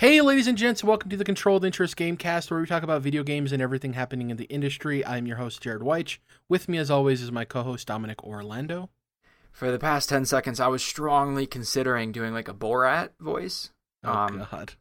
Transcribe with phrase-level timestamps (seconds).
[0.00, 3.22] Hey, ladies and gents, welcome to the Controlled Interest Gamecast, where we talk about video
[3.22, 5.04] games and everything happening in the industry.
[5.04, 6.16] I'm your host, Jared Weich.
[6.48, 8.88] With me, as always, is my co host, Dominic Orlando.
[9.52, 13.72] For the past 10 seconds, I was strongly considering doing like a Borat voice.
[14.02, 14.72] Oh, Um, God.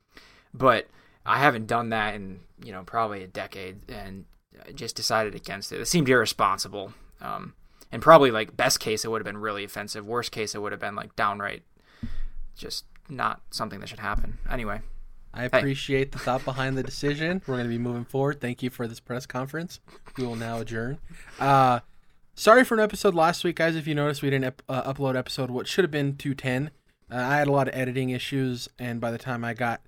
[0.53, 0.87] But
[1.25, 4.23] I haven't done that in, you know, probably a decade and
[4.65, 5.81] I just decided against it.
[5.81, 6.93] It seemed irresponsible.
[7.19, 7.55] Um,
[7.91, 10.05] and probably like best case, it would have been really offensive.
[10.05, 11.63] Worst case, it would have been like downright
[12.55, 14.37] just not something that should happen.
[14.49, 14.79] Anyway,
[15.33, 17.41] I appreciate the thought behind the decision.
[17.47, 18.41] We're going to be moving forward.
[18.41, 19.79] Thank you for this press conference.
[20.17, 20.97] We will now adjourn.
[21.39, 21.79] Uh,
[22.35, 23.75] sorry for an episode last week, guys.
[23.75, 26.71] If you noticed, we didn't ep- uh, upload episode what should have been 210.
[27.11, 29.81] Uh, I had a lot of editing issues, and by the time I got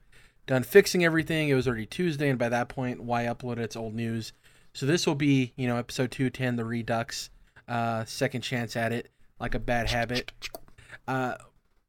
[0.47, 3.93] done fixing everything, it was already Tuesday, and by that point, why upload its old
[3.93, 4.33] news?
[4.73, 7.29] So this will be, you know, episode 210, the Redux,
[7.67, 10.31] uh, second chance at it, like a bad habit.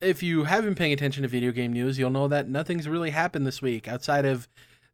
[0.03, 3.11] If you have been paying attention to video game news, you'll know that nothing's really
[3.11, 4.48] happened this week outside of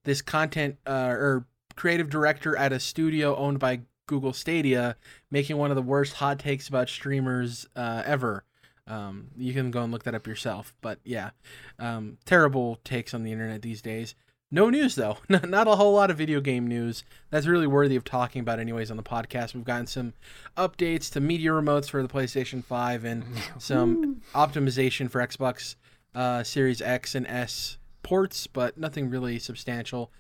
[0.05, 4.97] this content uh, or creative director at a studio owned by Google Stadia
[5.31, 8.45] making one of the worst hot takes about streamers uh, ever.
[8.87, 10.75] Um, you can go and look that up yourself.
[10.83, 11.31] But yeah,
[11.79, 14.15] um, terrible takes on the internet these days.
[14.51, 15.19] No news though.
[15.29, 18.91] Not a whole lot of video game news that's really worthy of talking about, anyways,
[18.91, 19.55] on the podcast.
[19.55, 20.15] We've gotten some
[20.57, 23.25] updates to media remotes for the PlayStation 5 and
[23.59, 25.77] some optimization for Xbox
[26.15, 30.11] uh, Series X and S ports, but nothing really substantial.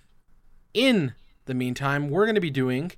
[0.74, 1.14] In
[1.46, 2.92] the meantime, we're going to be doing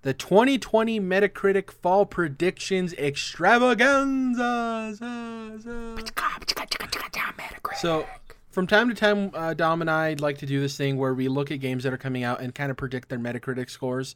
[0.00, 4.96] the 2020 Metacritic Fall Predictions Extravaganza.
[7.76, 8.06] So,
[8.52, 11.28] from time to time, uh, Dom and I like to do this thing where we
[11.28, 14.14] look at games that are coming out and kind of predict their Metacritic scores.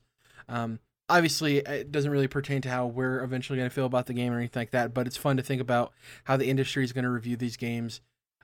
[0.49, 4.13] Um, obviously, it doesn't really pertain to how we're eventually going to feel about the
[4.15, 5.93] game or anything like that, but it's fun to think about
[6.25, 8.03] how the industry is going to review these games.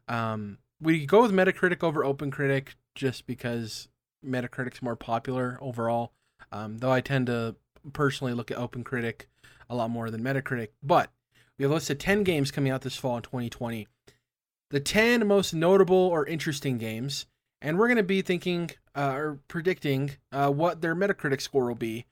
[0.09, 3.89] Um, we go with Metacritic over OpenCritic just because
[4.27, 6.13] Metacritic's more popular overall.
[6.51, 7.57] Um, though I tend to
[7.93, 9.23] personally look at OpenCritic
[9.69, 10.69] a lot more than Metacritic.
[10.83, 11.11] But
[11.59, 13.89] we have listed 10 games coming out this fall in 2020.
[14.73, 17.27] The 10 most notable or interesting games.
[17.61, 21.75] And we're going to be thinking uh, or predicting uh, what their Metacritic score will
[21.75, 22.07] be.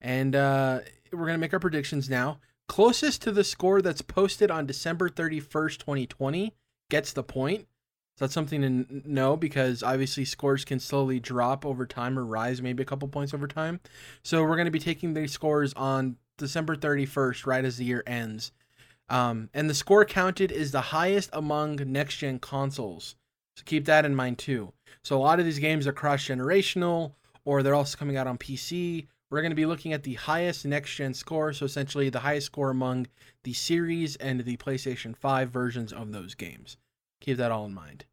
[0.00, 0.80] And uh,
[1.12, 2.38] we're going to make our predictions now.
[2.68, 6.54] Closest to the score that's posted on December 31st, 2020
[6.88, 7.66] gets the point.
[8.16, 12.62] So that's something to know because obviously scores can slowly drop over time or rise
[12.62, 13.80] maybe a couple points over time.
[14.22, 18.04] So we're going to be taking these scores on December 31st, right as the year
[18.06, 18.52] ends.
[19.08, 23.16] Um, and the score counted is the highest among next gen consoles.
[23.56, 24.72] So keep that in mind too.
[25.02, 27.12] So a lot of these games are cross generational
[27.44, 29.06] or they're also coming out on PC.
[29.30, 31.52] We're going to be looking at the highest next gen score.
[31.52, 33.06] So essentially the highest score among
[33.42, 36.76] the series and the PlayStation 5 versions of those games.
[37.20, 38.04] Keep that all in mind.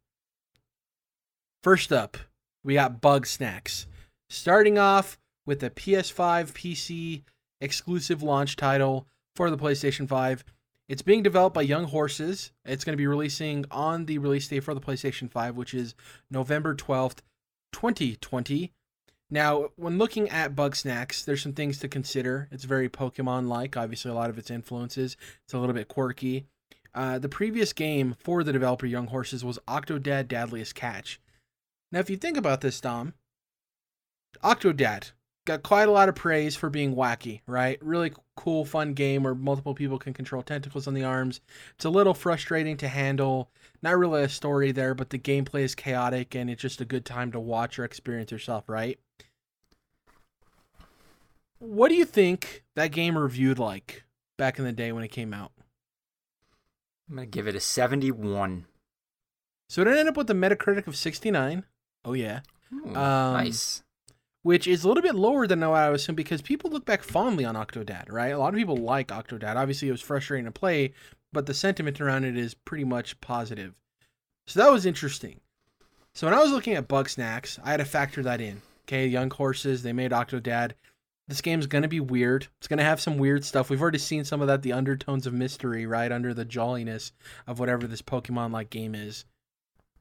[1.62, 2.16] First up,
[2.64, 3.86] we got Bugsnax.
[4.28, 7.22] Starting off with the PS5 PC
[7.60, 10.44] exclusive launch title for the PlayStation 5.
[10.88, 12.52] It's being developed by Young Horses.
[12.64, 15.94] It's going to be releasing on the release date for the PlayStation 5, which is
[16.30, 17.18] November 12th,
[17.72, 18.72] 2020.
[19.30, 22.48] Now, when looking at Bugsnax, there's some things to consider.
[22.50, 25.16] It's very Pokemon like, obviously, a lot of its influences.
[25.44, 26.44] It's a little bit quirky.
[26.94, 31.18] Uh, the previous game for the developer Young Horses was Octodad Dadliest Catch.
[31.90, 33.14] Now, if you think about this, Dom,
[34.42, 35.12] Octodad
[35.44, 37.78] got quite a lot of praise for being wacky, right?
[37.82, 41.40] Really cool, fun game where multiple people can control tentacles on the arms.
[41.74, 43.50] It's a little frustrating to handle.
[43.82, 47.04] Not really a story there, but the gameplay is chaotic and it's just a good
[47.04, 48.98] time to watch or experience yourself, right?
[51.58, 54.04] What do you think that game reviewed like
[54.36, 55.52] back in the day when it came out?
[57.08, 58.66] I'm going to give it a 71.
[59.68, 61.64] So it ended up with a Metacritic of 69.
[62.04, 62.40] Oh, yeah.
[62.72, 63.82] Ooh, Um, nice.
[64.42, 67.44] Which is a little bit lower than I was assuming because people look back fondly
[67.44, 68.32] on Octodad, right?
[68.32, 69.54] A lot of people like Octodad.
[69.56, 70.92] Obviously, it was frustrating to play,
[71.32, 73.74] but the sentiment around it is pretty much positive.
[74.46, 75.40] So that was interesting.
[76.14, 78.62] So when I was looking at Bugsnax, I had to factor that in.
[78.84, 80.72] Okay, Young Horses, they made Octodad.
[81.28, 82.48] This game's gonna be weird.
[82.58, 83.70] It's gonna have some weird stuff.
[83.70, 87.12] We've already seen some of that, the undertones of mystery, right under the jolliness
[87.46, 89.24] of whatever this Pokemon-like game is.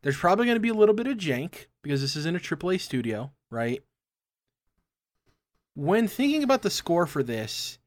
[0.02, 3.32] There's probably gonna be a little bit of jank because this isn't a AAA studio,
[3.52, 3.84] right?
[5.76, 7.80] When thinking about the score for this,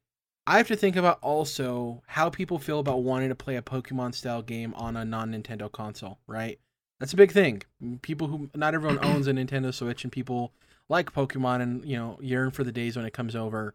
[0.46, 4.14] I have to think about also how people feel about wanting to play a Pokemon
[4.14, 6.58] style game on a non Nintendo console, right?
[7.00, 7.62] That's a big thing.
[8.02, 10.52] People who not everyone owns a Nintendo Switch and people
[10.88, 13.74] like Pokemon and, you know, yearn for the days when it comes over.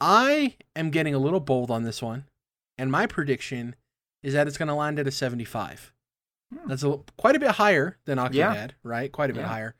[0.00, 2.24] I am getting a little bold on this one,
[2.76, 3.74] and my prediction
[4.22, 5.92] is that it's going to land at a 75.
[6.52, 6.68] Hmm.
[6.68, 8.68] That's a, quite a bit higher than Octodad, yeah.
[8.82, 9.10] right?
[9.10, 9.48] Quite a bit yeah.
[9.48, 9.74] higher.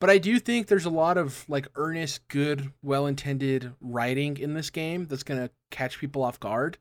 [0.00, 4.70] But I do think there's a lot of like earnest, good, well-intended writing in this
[4.70, 6.78] game that's going to catch people off guard.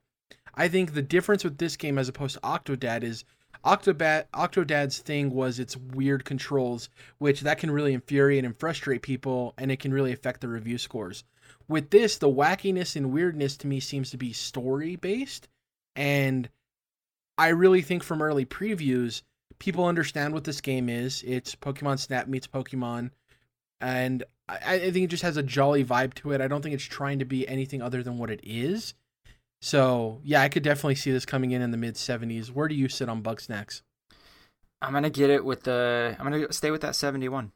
[0.54, 3.24] I think the difference with this game as opposed to Octodad is
[3.66, 9.54] Octodad Octodad's thing was its weird controls, which that can really infuriate and frustrate people,
[9.58, 11.24] and it can really affect the review scores.
[11.68, 15.48] With this, the wackiness and weirdness to me seems to be story based,
[15.96, 16.50] and
[17.38, 19.24] I really think from early previews,
[19.60, 21.24] people understand what this game is.
[21.26, 23.12] It's Pokemon Snap meets Pokemon,
[23.82, 26.42] and I, I think it just has a jolly vibe to it.
[26.42, 28.94] I don't think it's trying to be anything other than what it is.
[29.62, 32.52] So yeah, I could definitely see this coming in in the mid 70s.
[32.52, 33.82] Where do you sit on Bugsnax?
[34.82, 36.16] I'm gonna get it with the.
[36.20, 37.52] I'm gonna stay with that 71.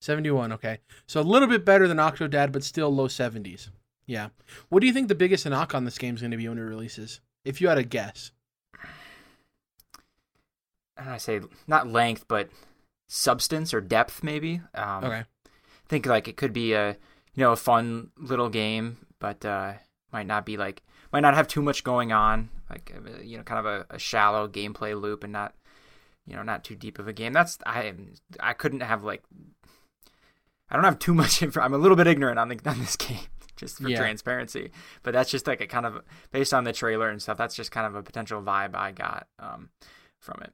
[0.00, 0.52] 71.
[0.52, 3.70] Okay, so a little bit better than Octodad, but still low 70s.
[4.10, 4.30] Yeah.
[4.70, 6.58] What do you think the biggest knock on this game is going to be when
[6.58, 7.20] it releases?
[7.44, 8.32] If you had a guess.
[11.08, 12.50] I say not length, but
[13.08, 14.60] substance or depth, maybe.
[14.74, 15.16] Um, okay.
[15.16, 15.24] I
[15.88, 16.90] think like it could be a
[17.34, 19.74] you know a fun little game, but uh,
[20.12, 20.82] might not be like
[21.12, 23.98] might not have too much going on, like uh, you know, kind of a, a
[23.98, 25.54] shallow gameplay loop and not
[26.26, 27.32] you know not too deep of a game.
[27.32, 27.92] That's I
[28.38, 29.22] I couldn't have like
[30.70, 31.60] I don't have too much info.
[31.60, 33.26] I'm a little bit ignorant on the on this game
[33.56, 33.98] just for yeah.
[33.98, 34.70] transparency.
[35.02, 37.36] But that's just like a kind of based on the trailer and stuff.
[37.36, 39.70] That's just kind of a potential vibe I got um,
[40.18, 40.52] from it.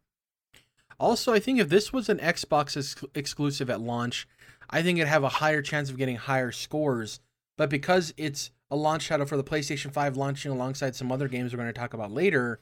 [0.98, 4.26] Also, I think if this was an Xbox ex- exclusive at launch,
[4.70, 7.20] I think it'd have a higher chance of getting higher scores.
[7.56, 11.52] But because it's a launch title for the PlayStation 5 launching alongside some other games
[11.52, 12.60] we're going to talk about later,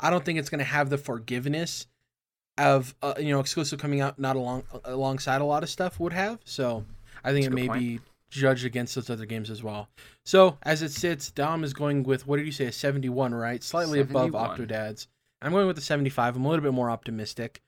[0.00, 1.86] I don't think it's going to have the forgiveness
[2.58, 6.12] of uh, you know exclusive coming out not along alongside a lot of stuff would
[6.12, 6.38] have.
[6.44, 6.84] So
[7.22, 7.80] I think That's it may point.
[7.80, 8.00] be
[8.30, 9.88] judged against those other games as well.
[10.24, 13.62] So as it sits, Dom is going with what did you say a 71, right?
[13.62, 14.28] Slightly 71.
[14.28, 15.08] above Octodad's.
[15.42, 16.36] I'm going with the 75.
[16.36, 17.60] I'm a little bit more optimistic.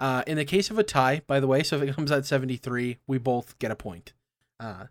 [0.00, 2.24] Uh, in the case of a tie, by the way, so if it comes out
[2.24, 4.14] 73, we both get a point.
[4.58, 4.86] Uh,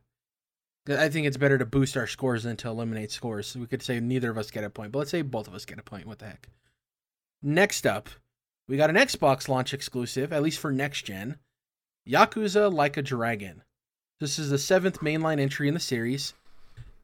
[0.88, 3.56] I think it's better to boost our scores than to eliminate scores.
[3.58, 5.66] We could say neither of us get a point, but let's say both of us
[5.66, 6.06] get a point.
[6.06, 6.48] What the heck?
[7.42, 8.10] Next up,
[8.68, 11.38] we got an Xbox launch exclusive, at least for next gen
[12.08, 13.64] Yakuza Like a Dragon.
[14.20, 16.34] This is the seventh mainline entry in the series.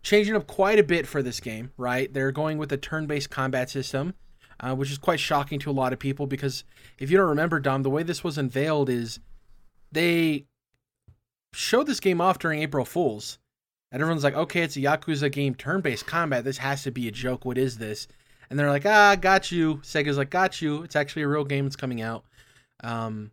[0.04, 2.14] Changing up quite a bit for this game, right?
[2.14, 4.14] They're going with a turn based combat system
[4.60, 6.64] uh, which is quite shocking to a lot of people because
[6.98, 9.20] if you don't remember, Dom, the way this was unveiled is
[9.92, 10.46] they
[11.54, 13.40] showed this game off during April Fools.
[13.92, 16.44] And everyone's like, okay, it's a Yakuza game, turn based combat.
[16.44, 17.46] This has to be a joke.
[17.46, 18.08] What is this?
[18.50, 19.76] And they're like, ah, got you.
[19.78, 20.84] Sega's like, got you.
[20.84, 21.66] It's actually a real game.
[21.66, 22.26] It's coming out.
[22.84, 23.32] Um,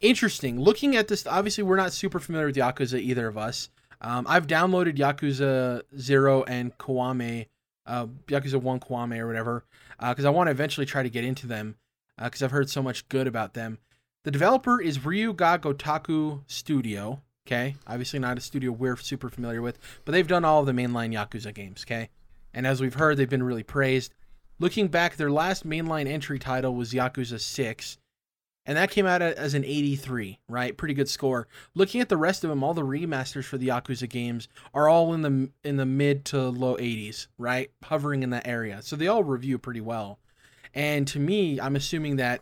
[0.00, 0.60] interesting.
[0.60, 3.70] Looking at this, obviously, we're not super familiar with Yakuza, either of us.
[4.00, 7.46] Um, I've downloaded Yakuza 0 and Kiwami
[7.86, 9.64] uh, Yakuza One Kiwami or whatever,
[10.00, 11.76] because uh, I want to eventually try to get into them
[12.22, 13.78] because uh, I've heard so much good about them.
[14.24, 17.22] The developer is Ryu Ga Gotoku Studio.
[17.46, 20.72] Okay, obviously not a studio we're super familiar with, but they've done all of the
[20.72, 21.84] mainline Yakuza games.
[21.84, 22.08] Okay,
[22.54, 24.14] and as we've heard, they've been really praised.
[24.60, 27.98] Looking back, their last mainline entry title was Yakuza Six,
[28.64, 30.76] and that came out as an 83, right?
[30.76, 31.48] Pretty good score.
[31.74, 35.14] Looking at the rest of them, all the remasters for the Yakuza games are all
[35.14, 37.70] in the in the mid to low 80s, right?
[37.84, 38.80] Hovering in that area.
[38.82, 40.18] So they all review pretty well.
[40.74, 42.40] And to me, I'm assuming that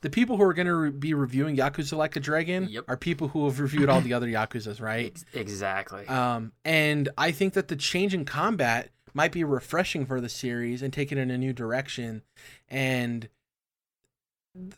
[0.00, 2.84] the people who are going to re- be reviewing Yakuza Like a Dragon yep.
[2.88, 5.16] are people who have reviewed all the other Yakuzas, right?
[5.34, 6.06] Exactly.
[6.06, 10.82] Um, and I think that the change in combat might be refreshing for the series
[10.82, 12.22] and take it in a new direction.
[12.68, 13.28] And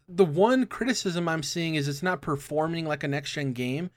[0.09, 3.91] the one criticism I'm seeing is it's not performing like a next gen game,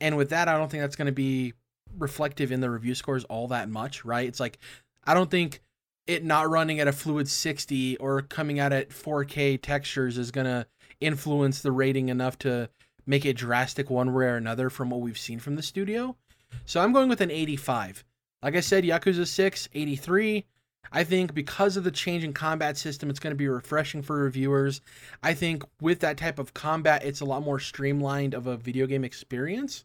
[0.00, 1.54] and with that, I don't think that's going to be
[1.98, 4.28] reflective in the review scores all that much, right?
[4.28, 4.58] It's like
[5.04, 5.60] I don't think
[6.06, 10.46] it not running at a fluid 60 or coming out at 4K textures is going
[10.46, 10.66] to
[11.00, 12.68] influence the rating enough to
[13.06, 16.16] make it drastic one way or another from what we've seen from the studio.
[16.64, 18.04] So I'm going with an 85.
[18.42, 20.46] Like I said, Yakuza 6, 83.
[20.92, 24.16] I think because of the change in combat system, it's going to be refreshing for
[24.16, 24.80] reviewers.
[25.22, 28.86] I think with that type of combat, it's a lot more streamlined of a video
[28.86, 29.84] game experience.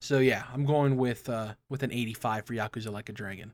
[0.00, 3.52] So yeah, I'm going with uh, with an 85 for Yakuza Like a Dragon.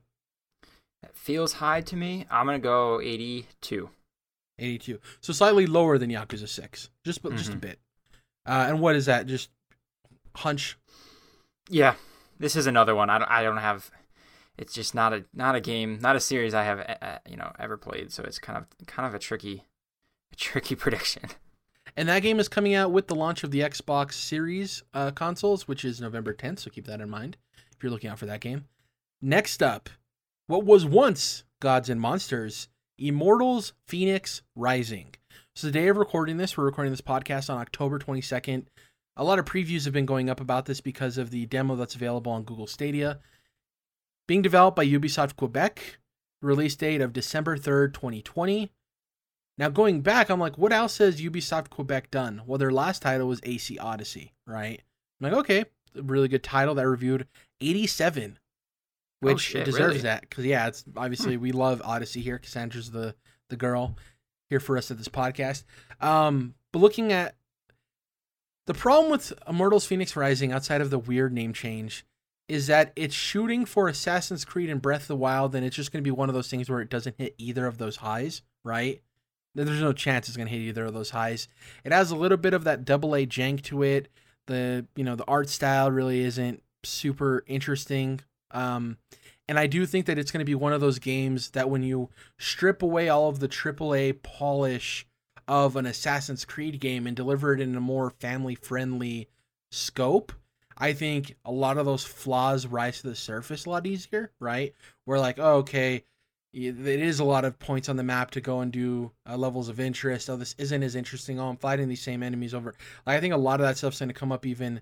[1.03, 2.25] That feels high to me.
[2.31, 3.89] I'm gonna go 82.
[4.59, 4.99] 82.
[5.21, 7.37] So slightly lower than Yakuza 6, just but mm-hmm.
[7.37, 7.59] just a mm-hmm.
[7.59, 7.79] bit.
[8.45, 9.27] Uh, and what is that?
[9.27, 9.49] Just
[10.35, 10.77] hunch.
[11.69, 11.95] Yeah,
[12.39, 13.09] this is another one.
[13.09, 13.29] I don't.
[13.29, 13.91] I don't have
[14.57, 17.51] it's just not a not a game, not a series I have uh, you know
[17.59, 18.11] ever played.
[18.11, 19.65] So it's kind of kind of a tricky,
[20.31, 21.23] a tricky prediction.
[21.95, 25.67] And that game is coming out with the launch of the Xbox Series uh, consoles,
[25.67, 26.59] which is November 10th.
[26.59, 27.37] So keep that in mind
[27.75, 28.65] if you're looking out for that game.
[29.19, 29.89] Next up,
[30.45, 32.67] what was once Gods and Monsters,
[32.99, 35.15] Immortals Phoenix Rising.
[35.55, 38.65] So the day of recording this, we're recording this podcast on October 22nd.
[39.15, 41.95] A lot of previews have been going up about this because of the demo that's
[41.95, 43.19] available on Google Stadia.
[44.27, 45.97] Being developed by Ubisoft Quebec,
[46.41, 48.71] release date of December 3rd, 2020.
[49.57, 52.41] Now going back, I'm like, what else has Ubisoft Quebec done?
[52.45, 54.81] Well, their last title was AC Odyssey, right?
[55.21, 55.65] I'm like, okay,
[55.95, 57.25] really good title that reviewed
[57.61, 58.37] 87,
[59.21, 59.99] which Oh, shit, deserves really?
[60.01, 62.37] that because yeah, it's obviously we love Odyssey here.
[62.37, 63.15] Kassandra's the
[63.49, 63.95] the girl
[64.49, 65.63] here for us at this podcast.
[66.01, 67.35] Um, but looking at
[68.67, 72.05] the problem with Immortals Phoenix Rising, outside of the weird name change,
[72.47, 75.91] is that it's shooting for Assassin's Creed and Breath of the Wild, and it's just
[75.91, 78.41] going to be one of those things where it doesn't hit either of those highs,
[78.63, 79.01] right?
[79.53, 81.47] There's no chance it's going to hit either of those highs.
[81.83, 84.09] It has a little bit of that double A jank to it.
[84.45, 88.21] The you know the art style really isn't super interesting.
[88.51, 88.97] Um,
[89.49, 91.83] and I do think that it's going to be one of those games that when
[91.83, 95.07] you strip away all of the AAA polish
[95.47, 99.29] of an Assassin's Creed game and deliver it in a more family friendly
[99.71, 100.33] scope,
[100.77, 104.73] I think a lot of those flaws rise to the surface a lot easier, right?
[105.05, 106.03] Where like, oh, okay,
[106.53, 109.69] it is a lot of points on the map to go and do uh, levels
[109.69, 110.29] of interest.
[110.29, 111.39] Oh, this isn't as interesting.
[111.39, 112.73] Oh, I'm fighting these same enemies over.
[113.05, 114.81] Like, I think a lot of that stuff's going to come up even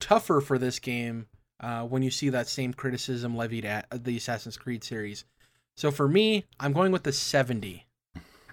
[0.00, 1.26] tougher for this game
[1.60, 5.24] uh, when you see that same criticism levied at the Assassin's Creed series.
[5.76, 7.86] So for me, I'm going with the 70.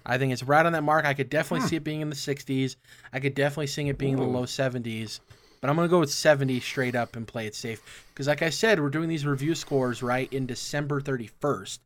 [0.04, 1.04] I think it's right on that mark.
[1.04, 1.68] I could definitely Hmm.
[1.68, 2.76] see it being in the 60s.
[3.12, 5.20] I could definitely see it being in the low 70s.
[5.62, 8.04] But I'm going to go with 70 straight up and play it safe.
[8.08, 11.78] Because, like I said, we're doing these review scores right in December 31st.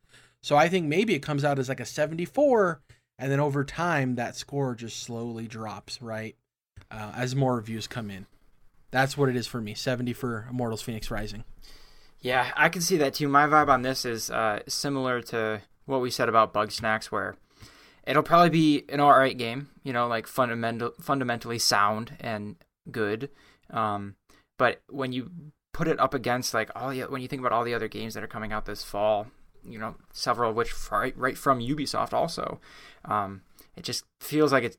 [0.42, 2.80] So I think maybe it comes out as like a 74.
[3.18, 6.34] And then over time, that score just slowly drops, right?
[6.90, 8.26] Uh, as more reviews come in.
[8.90, 11.44] That's what it is for me 70 for Immortals Phoenix Rising.
[12.20, 13.28] Yeah, I can see that too.
[13.28, 17.36] My vibe on this is uh, similar to what we said about Bugsnax, where
[18.06, 22.56] it'll probably be an alright game, you know, like fundamental, fundamentally sound and
[22.90, 23.28] good.
[23.70, 24.16] Um,
[24.58, 25.30] but when you
[25.72, 28.14] put it up against like all the when you think about all the other games
[28.14, 29.26] that are coming out this fall,
[29.68, 32.60] you know, several of which right, right from Ubisoft also,
[33.04, 33.42] um,
[33.76, 34.78] it just feels like it's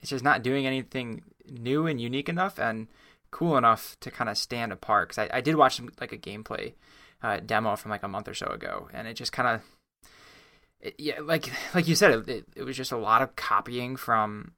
[0.00, 2.88] it's just not doing anything new and unique enough and
[3.30, 5.08] cool enough to kind of stand apart.
[5.08, 6.74] Because I, I did watch some, like a gameplay
[7.22, 11.20] uh, demo from like a month or so ago, and it just kind of yeah,
[11.20, 14.52] like like you said, it, it, it was just a lot of copying from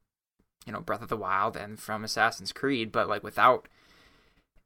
[0.68, 3.66] you know Breath of the Wild and from Assassin's Creed, but like without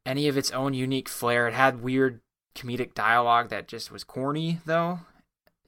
[0.05, 1.47] any of its own unique flair.
[1.47, 2.21] It had weird
[2.57, 4.99] comedic dialogue that just was corny, though.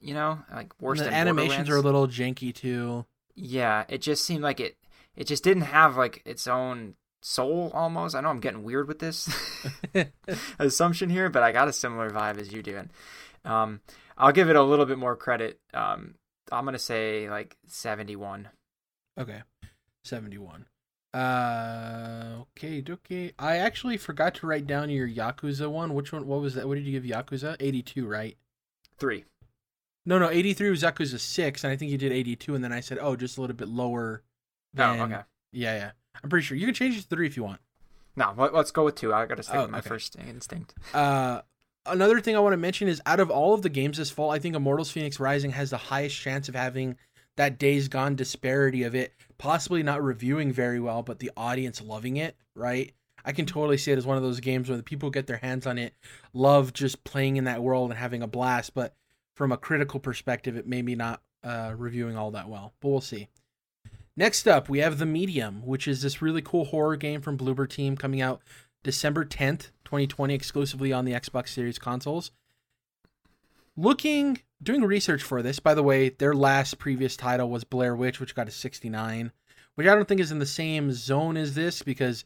[0.01, 3.05] You know, like worse And the animations are a little janky too.
[3.33, 4.75] Yeah, it just seemed like it.
[5.15, 8.13] It just didn't have like its own soul almost.
[8.13, 9.29] I know I'm getting weird with this
[10.59, 12.75] assumption here, but I got a similar vibe as you do.
[12.75, 12.89] And
[13.45, 13.79] um,
[14.17, 15.61] I'll give it a little bit more credit.
[15.73, 16.15] Um,
[16.51, 18.49] I'm gonna say like 71.
[19.17, 19.41] Okay.
[20.05, 20.65] 71.
[21.13, 23.31] Uh okay, okay.
[23.39, 25.93] I actually forgot to write down your Yakuza one.
[25.93, 26.67] Which one what was that?
[26.67, 27.55] What did you give Yakuza?
[27.59, 28.37] 82, right?
[28.97, 29.23] Three.
[30.05, 32.81] No, no, 83 was Yakuza 6 and I think you did 82 and then I
[32.81, 34.23] said, "Oh, just a little bit lower."
[34.73, 34.99] Than...
[34.99, 35.21] Oh, okay.
[35.53, 35.91] Yeah, yeah.
[36.21, 37.61] I'm pretty sure you can change it to 3 if you want.
[38.15, 39.13] No, let, us go with two.
[39.13, 39.89] I gotta stick Oh, with my okay.
[39.89, 40.73] first instinct.
[40.93, 41.41] Uh,
[41.85, 44.31] another thing I want to mention is out of all of the games this fall,
[44.31, 46.97] I think Immortals Phoenix Rising has the highest chance of having
[47.35, 52.17] that Days Gone disparity of it possibly not reviewing very well, but the audience loving
[52.17, 52.93] it, right?
[53.23, 55.37] I can totally see it as one of those games where the people get their
[55.37, 55.93] hands on it
[56.33, 58.95] love just playing in that world and having a blast, but
[59.35, 63.01] from a critical perspective, it may be not uh, reviewing all that well, but we'll
[63.01, 63.27] see.
[64.15, 67.69] Next up, we have The Medium, which is this really cool horror game from Bloober
[67.69, 68.41] Team coming out
[68.83, 72.31] December 10th, 2020, exclusively on the Xbox Series consoles.
[73.75, 78.19] Looking, doing research for this, by the way, their last previous title was Blair Witch,
[78.19, 79.31] which got a 69,
[79.75, 82.25] which I don't think is in the same zone as this because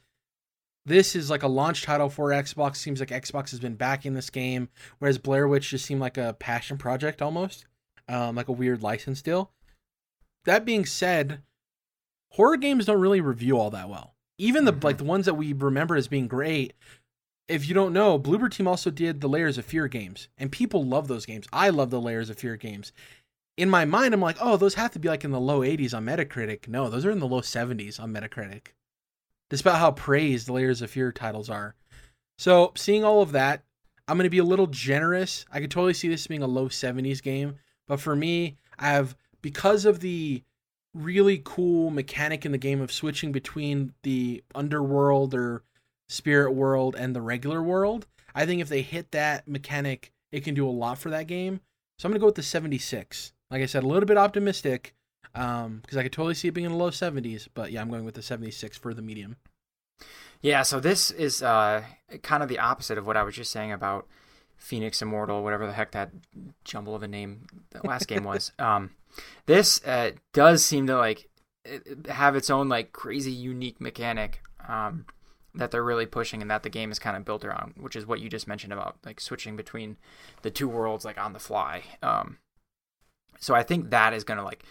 [0.85, 2.77] this is like a launch title for Xbox.
[2.77, 6.35] Seems like Xbox has been backing this game, whereas Blair Witch just seemed like a
[6.39, 7.65] passion project almost,
[8.07, 9.51] um, like a weird license deal.
[10.45, 11.43] That being said,
[12.31, 14.15] horror games don't really review all that well.
[14.37, 14.83] Even the Mhm.
[14.83, 16.73] like the ones that we remember as being great.
[17.49, 20.85] If you don't know, Bloober Team also did the Layers of Fear games, and people
[20.85, 21.47] love those games.
[21.51, 22.93] I love the Layers of Fear games.
[23.57, 25.95] In my mind, I'm like, oh, those have to be like in the low 80s
[25.95, 26.67] on Metacritic.
[26.67, 28.67] No, those are in the low 70s on Metacritic.
[29.49, 31.73] Despite how praised the Layers of Fear titles are.
[32.37, 33.63] So, seeing all of that,
[34.07, 35.45] I'm going to be a little generous.
[35.51, 37.55] I could totally see this being a low 70s game,
[37.87, 40.43] but for me, I have because of the
[40.93, 45.63] really cool mechanic in the game of switching between the underworld or
[46.09, 48.07] spirit world and the regular world.
[48.35, 51.61] I think if they hit that mechanic, it can do a lot for that game.
[51.97, 53.31] So I'm going to go with the 76.
[53.49, 54.93] Like I said, a little bit optimistic,
[55.35, 57.89] Um, because I could totally see it being in the low 70s, but yeah, I'm
[57.89, 59.37] going with the 76 for the medium.
[60.41, 61.83] Yeah, so this is uh,
[62.23, 64.07] kind of the opposite of what I was just saying about
[64.57, 66.11] Phoenix Immortal, whatever the heck that
[66.63, 68.51] jumble of a name that last game was.
[68.59, 68.91] Um,
[69.45, 71.27] this uh, does seem to like
[72.07, 75.05] have its own like crazy unique mechanic um,
[75.55, 78.05] that they're really pushing and that the game is kind of built around, which is
[78.05, 79.97] what you just mentioned about like switching between
[80.41, 81.83] the two worlds like on the fly.
[82.03, 82.37] Um,
[83.39, 84.63] so I think that is going to like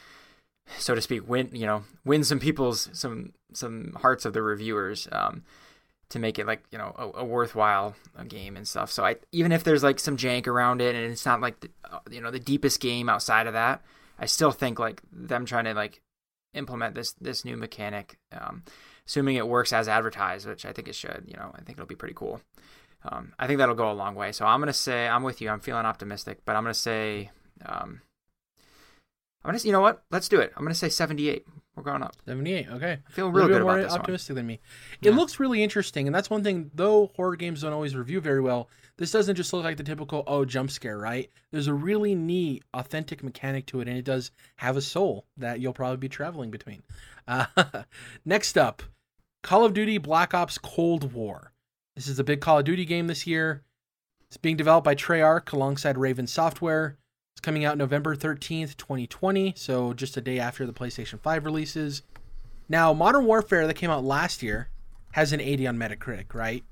[0.76, 5.08] so to speak, win you know win some people's some some hearts of the reviewers
[5.12, 5.42] um,
[6.10, 8.90] to make it like you know a, a worthwhile a game and stuff.
[8.90, 11.70] So I even if there's like some jank around it and it's not like the,
[11.90, 13.82] uh, you know the deepest game outside of that,
[14.18, 16.02] I still think like them trying to like
[16.54, 18.62] implement this this new mechanic, um,
[19.06, 21.24] assuming it works as advertised, which I think it should.
[21.26, 22.40] You know, I think it'll be pretty cool.
[23.04, 24.32] Um, I think that'll go a long way.
[24.32, 25.50] So I'm gonna say I'm with you.
[25.50, 27.30] I'm feeling optimistic, but I'm gonna say
[27.64, 28.00] um,
[29.44, 30.04] I'm gonna, you know what?
[30.10, 30.52] Let's do it.
[30.56, 31.46] I'm gonna say 78.
[31.78, 32.16] We're going up.
[32.26, 32.68] 78.
[32.70, 32.98] Okay.
[33.06, 34.36] I feel really good more about this optimistic one.
[34.36, 34.54] than me.
[35.00, 35.12] It yeah.
[35.12, 36.72] looks really interesting, and that's one thing.
[36.74, 40.24] Though horror games don't always review very well, this doesn't just look like the typical
[40.26, 41.30] oh jump scare, right?
[41.52, 45.60] There's a really neat, authentic mechanic to it, and it does have a soul that
[45.60, 46.82] you'll probably be traveling between.
[47.28, 47.44] Uh,
[48.24, 48.82] next up,
[49.42, 51.52] Call of Duty Black Ops Cold War.
[51.94, 53.64] This is a big Call of Duty game this year.
[54.28, 56.96] It's being developed by Treyarch alongside Raven Software.
[57.38, 62.02] It's coming out November 13th, 2020, so just a day after the PlayStation 5 releases.
[62.68, 64.70] Now, Modern Warfare that came out last year
[65.12, 66.64] has an 80 on Metacritic, right?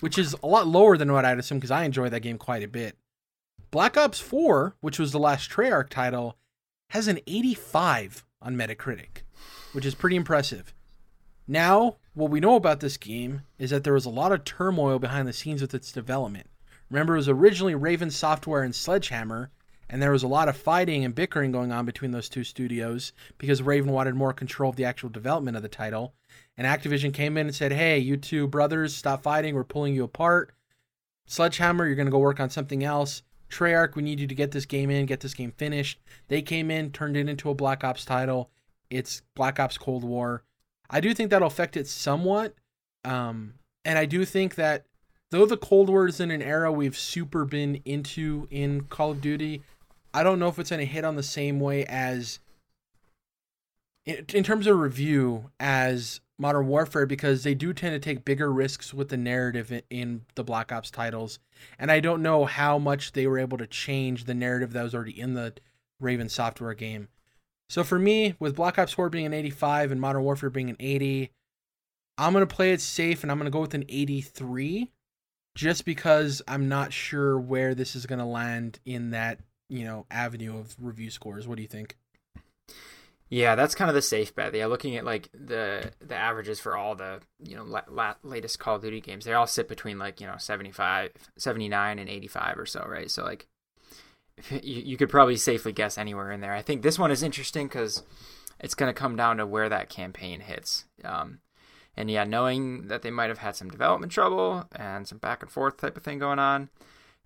[0.00, 2.62] Which is a lot lower than what I'd assume because I enjoy that game quite
[2.62, 2.98] a bit.
[3.70, 6.36] Black Ops 4, which was the last Treyarch title,
[6.90, 9.22] has an 85 on Metacritic,
[9.72, 10.74] which is pretty impressive.
[11.46, 14.98] Now, what we know about this game is that there was a lot of turmoil
[14.98, 16.50] behind the scenes with its development.
[16.90, 19.50] Remember, it was originally Raven Software and Sledgehammer,
[19.88, 23.12] and there was a lot of fighting and bickering going on between those two studios
[23.38, 26.14] because Raven wanted more control of the actual development of the title.
[26.56, 29.54] And Activision came in and said, "Hey, you two brothers, stop fighting.
[29.54, 30.52] We're pulling you apart.
[31.26, 33.22] Sledgehammer, you're going to go work on something else.
[33.50, 36.70] Treyarch, we need you to get this game in, get this game finished." They came
[36.70, 38.50] in, turned it into a Black Ops title.
[38.90, 40.42] It's Black Ops Cold War.
[40.90, 42.54] I do think that'll affect it somewhat.
[43.04, 44.86] Um, and I do think that
[45.30, 49.20] though the Cold War is in an era we've super been into in Call of
[49.20, 49.62] Duty,
[50.12, 52.40] I don't know if it's going to hit on the same way as
[54.08, 58.52] in, in terms of review as Modern Warfare because they do tend to take bigger
[58.52, 61.38] risks with the narrative in, in the Black Ops titles,
[61.78, 64.94] and I don't know how much they were able to change the narrative that was
[64.94, 65.52] already in the
[66.00, 67.08] Raven Software game.
[67.68, 70.76] So for me, with Black Ops 4 being an 85 and Modern Warfare being an
[70.80, 71.30] 80,
[72.16, 74.90] I'm gonna play it safe and I'm gonna go with an 83,
[75.54, 80.58] just because I'm not sure where this is gonna land in that you know avenue
[80.58, 81.46] of review scores.
[81.46, 81.96] What do you think?
[83.30, 84.54] Yeah, that's kind of the safe bet.
[84.54, 88.58] Yeah, looking at like the the averages for all the you know la- la- latest
[88.58, 92.58] Call of Duty games, they all sit between like you know 75, 79 and 85
[92.58, 93.10] or so, right?
[93.10, 93.46] So like
[94.50, 96.54] you, you could probably safely guess anywhere in there.
[96.54, 98.02] I think this one is interesting because
[98.60, 100.84] it's going to come down to where that campaign hits.
[101.04, 101.40] Um,
[101.96, 105.50] and yeah, knowing that they might have had some development trouble and some back and
[105.50, 106.70] forth type of thing going on,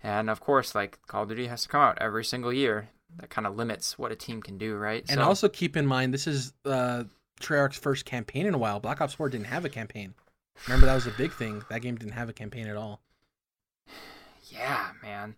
[0.02, 2.88] and of course, like Call of Duty has to come out every single year.
[3.18, 5.04] That kind of limits what a team can do, right?
[5.08, 7.04] And so, also keep in mind, this is uh,
[7.40, 8.80] Treyarch's first campaign in a while.
[8.80, 10.14] Black Ops 4 didn't have a campaign.
[10.66, 11.62] Remember, that was a big thing.
[11.68, 13.00] That game didn't have a campaign at all.
[14.50, 15.36] Yeah, man.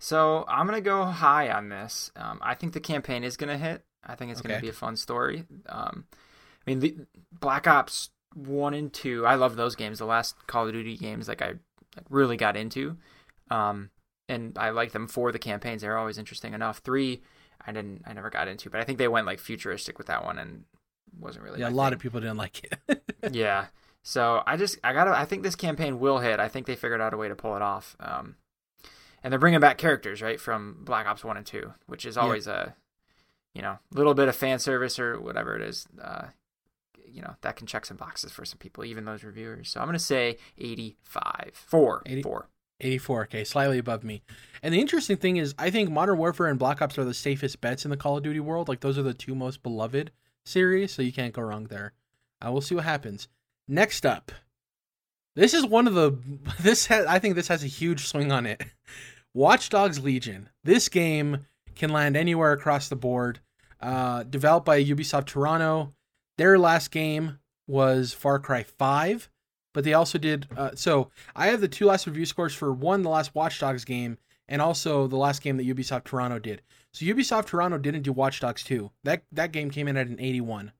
[0.00, 2.10] So I'm gonna go high on this.
[2.16, 3.84] Um, I think the campaign is gonna hit.
[4.04, 4.48] I think it's okay.
[4.48, 5.44] gonna be a fun story.
[5.68, 6.96] Um, I mean, the
[7.38, 9.24] Black Ops one and two.
[9.24, 10.00] I love those games.
[10.00, 11.54] The last Call of Duty games, like I
[11.96, 12.96] like, really got into.
[13.50, 13.90] Um,
[14.28, 15.82] and I like them for the campaigns.
[15.82, 16.78] They're always interesting enough.
[16.78, 17.22] Three,
[17.64, 20.24] I didn't, I never got into, but I think they went like futuristic with that
[20.24, 20.64] one and
[21.18, 21.60] wasn't really.
[21.60, 21.94] Yeah, a lot thing.
[21.94, 23.02] of people didn't like it.
[23.32, 23.66] yeah,
[24.02, 26.40] so I just, I gotta, I think this campaign will hit.
[26.40, 27.96] I think they figured out a way to pull it off.
[28.00, 28.36] Um,
[29.22, 32.46] and they're bringing back characters right from Black Ops One and Two, which is always
[32.46, 32.66] yeah.
[32.66, 32.68] a,
[33.54, 35.86] you know, little bit of fan service or whatever it is.
[36.00, 36.26] Uh,
[37.16, 39.70] you know that can check some boxes for some people, even those reviewers.
[39.70, 42.48] So I'm gonna say 85, four, 80, four.
[42.80, 44.22] 84k, slightly above me.
[44.62, 47.60] And the interesting thing is, I think Modern Warfare and Black Ops are the safest
[47.60, 48.68] bets in the Call of Duty world.
[48.68, 50.10] Like those are the two most beloved
[50.44, 51.92] series, so you can't go wrong there.
[52.44, 53.28] Uh, we'll see what happens.
[53.68, 54.32] Next up,
[55.34, 56.18] this is one of the
[56.60, 58.62] this has I think this has a huge swing on it.
[59.34, 60.48] Watch Dogs Legion.
[60.64, 63.40] This game can land anywhere across the board.
[63.80, 65.92] Uh, developed by Ubisoft Toronto.
[66.38, 69.28] Their last game was Far Cry 5
[69.76, 70.48] but they also did.
[70.56, 73.84] Uh, so I have the two last review scores for one, the last Watch Dogs
[73.84, 74.16] game,
[74.48, 76.62] and also the last game that Ubisoft Toronto did.
[76.94, 78.90] So Ubisoft Toronto didn't do Watch Dogs 2.
[79.04, 80.72] That that game came in at an 81.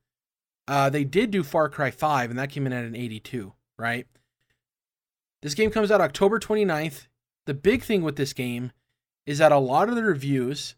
[0.66, 4.06] Uh, they did do Far Cry 5, and that came in at an 82, right?
[5.42, 7.08] This game comes out October 29th.
[7.44, 8.72] The big thing with this game
[9.26, 10.74] is that a lot of the reviews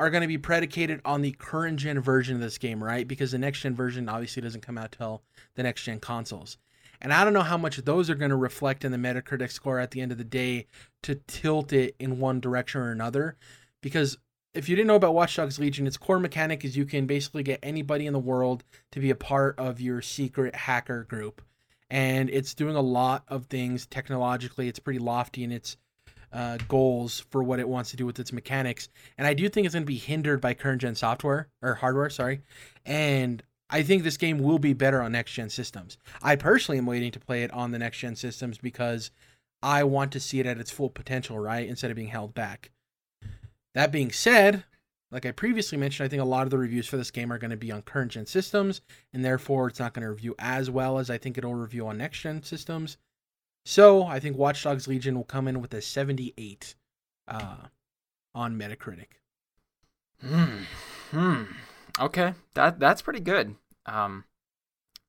[0.00, 3.06] are going to be predicated on the current gen version of this game, right?
[3.06, 5.22] Because the next gen version obviously doesn't come out till
[5.54, 6.58] the next gen consoles.
[7.02, 9.80] And I don't know how much those are going to reflect in the Metacritic score
[9.80, 10.66] at the end of the day
[11.02, 13.36] to tilt it in one direction or another.
[13.80, 14.16] Because
[14.54, 17.42] if you didn't know about Watch Dogs Legion, its core mechanic is you can basically
[17.42, 18.62] get anybody in the world
[18.92, 21.42] to be a part of your secret hacker group.
[21.90, 24.68] And it's doing a lot of things technologically.
[24.68, 25.76] It's pretty lofty in its
[26.32, 28.88] uh, goals for what it wants to do with its mechanics.
[29.18, 32.10] And I do think it's going to be hindered by current gen software or hardware,
[32.10, 32.42] sorry.
[32.86, 35.96] And I think this game will be better on next gen systems.
[36.22, 39.10] I personally am waiting to play it on the next gen systems because
[39.62, 41.66] I want to see it at its full potential, right?
[41.66, 42.70] Instead of being held back.
[43.74, 44.64] That being said,
[45.10, 47.38] like I previously mentioned, I think a lot of the reviews for this game are
[47.38, 48.82] going to be on current gen systems,
[49.12, 51.96] and therefore it's not going to review as well as I think it'll review on
[51.96, 52.98] next gen systems.
[53.64, 56.74] So I think Watch Dogs Legion will come in with a 78
[57.26, 57.56] uh,
[58.34, 59.20] on Metacritic.
[60.20, 60.64] Hmm.
[61.10, 61.42] Hmm.
[62.00, 63.56] Okay, that that's pretty good.
[63.86, 64.24] Um,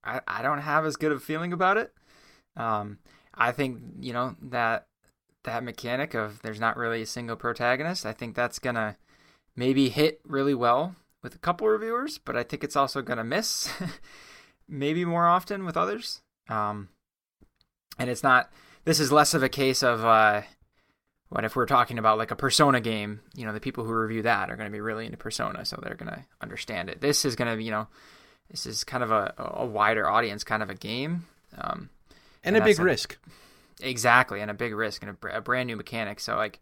[0.03, 1.93] I I don't have as good of a feeling about it.
[2.55, 2.99] Um,
[3.33, 4.87] I think you know that
[5.43, 8.05] that mechanic of there's not really a single protagonist.
[8.05, 8.97] I think that's gonna
[9.55, 13.69] maybe hit really well with a couple reviewers, but I think it's also gonna miss
[14.67, 16.21] maybe more often with others.
[16.49, 16.89] Um,
[17.97, 18.51] and it's not.
[18.85, 20.41] This is less of a case of uh,
[21.29, 23.21] what if we're talking about like a Persona game.
[23.35, 25.79] You know, the people who review that are going to be really into Persona, so
[25.81, 27.01] they're going to understand it.
[27.01, 27.87] This is going to you know,
[28.49, 31.25] this is kind of a, a wider audience kind of a game.
[31.57, 31.89] Um,
[32.43, 33.17] and, and a big a, risk.
[33.81, 36.19] Exactly, and a big risk and a, a brand new mechanic.
[36.19, 36.59] So like,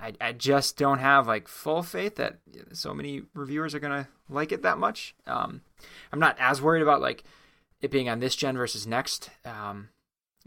[0.00, 2.38] I I just don't have like full faith that
[2.72, 5.14] so many reviewers are gonna like it that much.
[5.26, 5.62] Um,
[6.12, 7.24] I'm not as worried about like
[7.80, 9.30] it being on this gen versus next.
[9.44, 9.88] Um,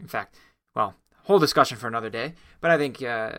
[0.00, 0.36] in fact,
[0.74, 2.34] well, whole discussion for another day.
[2.60, 3.32] But I think uh,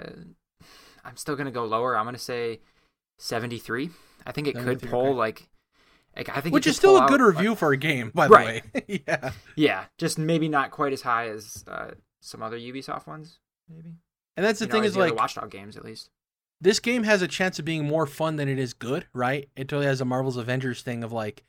[1.04, 1.98] I'm still gonna go lower.
[1.98, 2.60] I'm gonna say
[3.20, 3.90] 73.
[4.26, 5.14] I think it could pull okay.
[5.14, 5.50] like
[6.16, 8.34] like, I think which is still a good out, review for a game, by the
[8.34, 8.64] right.
[8.74, 9.02] way.
[9.08, 13.96] yeah, yeah, just maybe not quite as high as uh, some other Ubisoft ones, maybe.
[14.36, 16.10] And that's the you thing know, is the like Watch Dogs games, at least.
[16.62, 19.48] This game has a chance of being more fun than it is good, right?
[19.56, 21.44] It totally has a Marvel's Avengers thing of like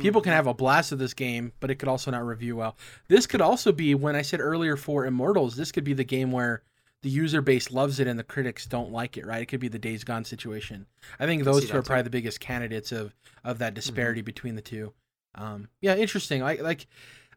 [0.00, 2.76] people can have a blast of this game, but it could also not review well.
[3.08, 6.32] This could also be when I said earlier for Immortals, this could be the game
[6.32, 6.62] where
[7.06, 9.40] the user base loves it and the critics don't like it, right?
[9.40, 10.86] It could be the Days Gone situation.
[11.20, 12.04] I think those two are probably too.
[12.04, 13.14] the biggest candidates of
[13.44, 13.74] of that mm-hmm.
[13.74, 14.26] disparity mm-hmm.
[14.26, 14.92] between the two.
[15.36, 16.42] Um, yeah, interesting.
[16.42, 16.88] I like.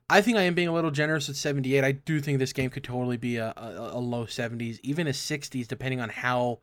[0.10, 1.84] I think I am being a little generous at 78.
[1.84, 5.12] I do think this game could totally be a, a, a low 70s, even a
[5.12, 6.62] 60s, depending on how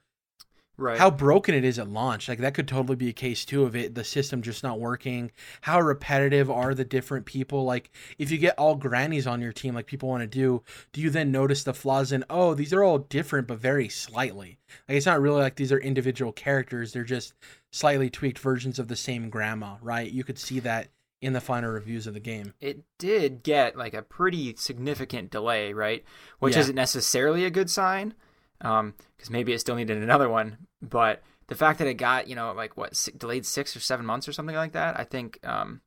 [0.76, 3.64] right how broken it is at launch like that could totally be a case too
[3.64, 5.30] of it the system just not working
[5.62, 9.74] how repetitive are the different people like if you get all grannies on your team
[9.74, 10.62] like people want to do
[10.92, 14.58] do you then notice the flaws in oh these are all different but very slightly
[14.88, 17.34] like it's not really like these are individual characters they're just
[17.72, 20.88] slightly tweaked versions of the same grandma right you could see that
[21.22, 22.52] in the final reviews of the game.
[22.60, 26.04] It did get like a pretty significant delay, right?
[26.38, 26.60] Which yeah.
[26.60, 28.14] isn't necessarily a good sign
[28.58, 28.94] because um,
[29.30, 30.58] maybe it still needed another one.
[30.82, 34.06] But the fact that it got you know like what six, delayed six or seven
[34.06, 35.80] months or something like that, I think um,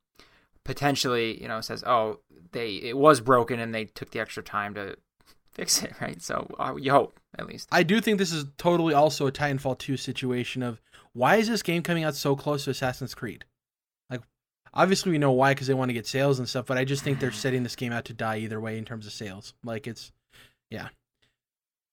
[0.64, 2.20] potentially you know says oh
[2.52, 4.96] they it was broken and they took the extra time to
[5.52, 6.20] fix it right.
[6.22, 7.68] So uh, you hope at least.
[7.72, 10.80] I do think this is totally also a Titanfall two situation of
[11.12, 13.44] why is this game coming out so close to Assassin's Creed?
[14.08, 14.22] Like
[14.72, 17.02] obviously we know why because they want to get sales and stuff, but I just
[17.02, 19.54] think they're setting this game out to die either way in terms of sales.
[19.64, 20.12] Like it's
[20.70, 20.88] yeah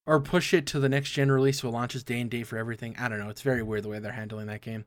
[0.08, 2.58] or push it to the next gen release so it launches day and date for
[2.58, 2.96] everything.
[2.98, 3.30] I don't know.
[3.30, 4.86] It's very weird the way they're handling that game.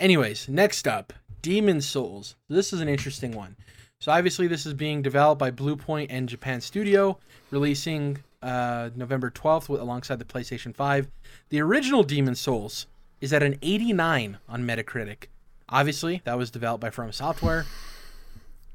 [0.00, 2.34] Anyways, next up, Demon Souls.
[2.48, 3.56] This is an interesting one.
[4.00, 7.18] So obviously, this is being developed by Bluepoint and Japan Studio,
[7.50, 11.06] releasing uh, November 12th alongside the PlayStation 5.
[11.50, 12.86] The original Demon Souls
[13.20, 15.24] is at an 89 on Metacritic.
[15.68, 17.66] Obviously, that was developed by From Software.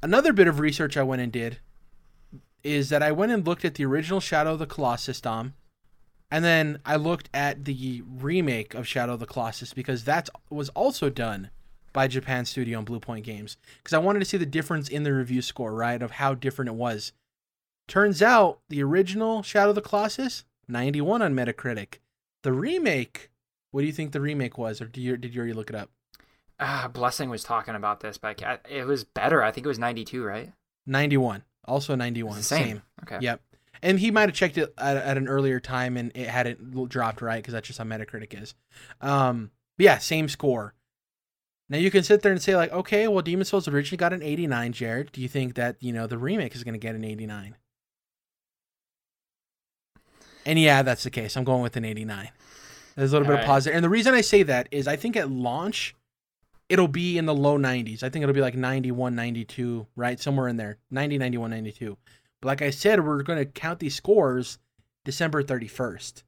[0.00, 1.58] Another bit of research I went and did
[2.66, 5.54] is that I went and looked at the original Shadow of the Colossus Dom,
[6.30, 10.68] and then I looked at the remake of Shadow of the Colossus because that was
[10.70, 11.50] also done
[11.92, 15.14] by Japan Studio and Bluepoint Games because I wanted to see the difference in the
[15.14, 17.12] review score, right, of how different it was.
[17.86, 22.00] Turns out the original Shadow of the Colossus 91 on Metacritic.
[22.42, 23.30] The remake,
[23.70, 25.76] what do you think the remake was, or did you, did you already look it
[25.76, 25.90] up?
[26.58, 29.42] Uh, Blessing was talking about this, but it was better.
[29.42, 30.52] I think it was 92, right?
[30.86, 31.44] 91.
[31.66, 32.42] Also 91.
[32.42, 32.66] Same.
[32.66, 32.82] same.
[33.02, 33.18] Okay.
[33.20, 33.40] Yep.
[33.82, 37.20] And he might have checked it at, at an earlier time and it hadn't dropped
[37.20, 38.54] right because that's just how Metacritic is.
[39.00, 40.74] Um, but yeah, same score.
[41.68, 44.22] Now you can sit there and say like, okay, well, Demon Souls originally got an
[44.22, 44.72] 89.
[44.72, 47.56] Jared, do you think that you know the remake is going to get an 89?
[50.46, 51.36] And yeah, that's the case.
[51.36, 52.30] I'm going with an 89.
[52.94, 53.42] There's a little All bit right.
[53.42, 53.74] of pause there.
[53.74, 55.94] And the reason I say that is I think at launch,
[56.68, 58.02] it'll be in the low 90s.
[58.02, 60.18] I think it'll be like 91, 92, right?
[60.18, 60.78] Somewhere in there.
[60.90, 61.96] 90, 91, 92.
[62.40, 64.58] But like I said, we're going to count these scores
[65.04, 66.22] December 31st.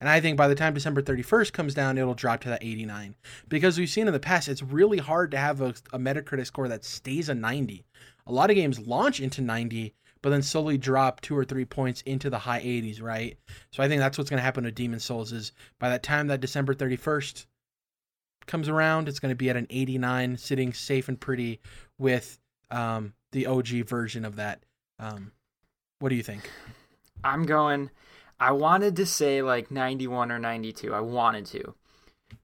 [0.00, 3.14] And I think by the time December 31st comes down, it'll drop to that 89.
[3.48, 6.68] Because we've seen in the past, it's really hard to have a, a Metacritic score
[6.68, 7.84] that stays a 90.
[8.26, 12.02] A lot of games launch into 90, but then slowly drop two or three points
[12.02, 13.38] into the high 80s, right?
[13.70, 16.26] So I think that's what's going to happen with Demon Souls is by that time
[16.26, 17.46] that December 31st
[18.46, 21.60] comes around, it's going to be at an 89, sitting safe and pretty
[21.98, 22.38] with
[22.70, 24.64] um, the OG version of that.
[24.98, 25.32] Um,
[25.98, 26.50] what do you think?
[27.22, 27.90] I'm going.
[28.38, 30.92] I wanted to say like 91 or 92.
[30.92, 31.74] I wanted to,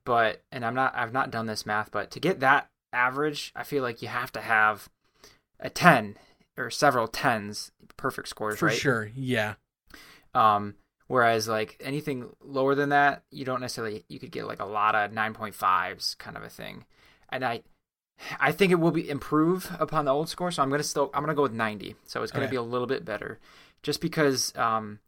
[0.05, 0.95] but and I'm not.
[0.95, 4.31] I've not done this math, but to get that average, I feel like you have
[4.33, 4.89] to have
[5.59, 6.17] a 10
[6.57, 8.77] or several tens perfect scores, For right?
[8.77, 9.55] sure, yeah.
[10.33, 10.75] Um,
[11.11, 14.95] whereas like anything lower than that, you don't necessarily you could get like a lot
[14.95, 16.85] of nine point fives kind of a thing,
[17.29, 17.61] and I.
[18.39, 21.23] I think it will be improve upon the old score, so I'm gonna still I'm
[21.23, 21.95] gonna go with 90.
[22.05, 22.51] So it's gonna okay.
[22.51, 23.39] be a little bit better,
[23.81, 24.99] just because um,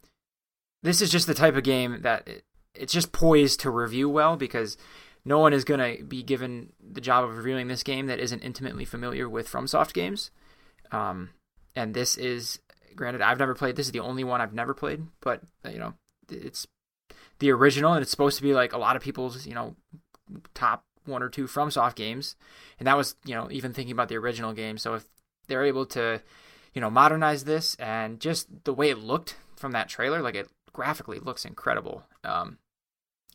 [0.82, 4.36] this is just the type of game that it, it's just poised to review well
[4.36, 4.78] because
[5.26, 8.86] no one is gonna be given the job of reviewing this game that isn't intimately
[8.86, 10.32] familiar with FromSoft games.
[10.92, 11.30] Um,
[11.76, 12.62] and this is
[12.96, 13.76] granted I've never played.
[13.76, 15.94] This is the only one I've never played, but you know
[16.30, 16.68] it's
[17.40, 19.76] the original, and it's supposed to be like a lot of people's you know
[20.54, 22.36] top one or two FromSoft games,
[22.80, 24.78] and that was you know even thinking about the original game.
[24.78, 25.06] So if
[25.48, 26.22] they're able to
[26.74, 30.50] you know modernize this and just the way it looked from that trailer, like it
[30.72, 32.04] graphically looks incredible.
[32.24, 32.58] Um,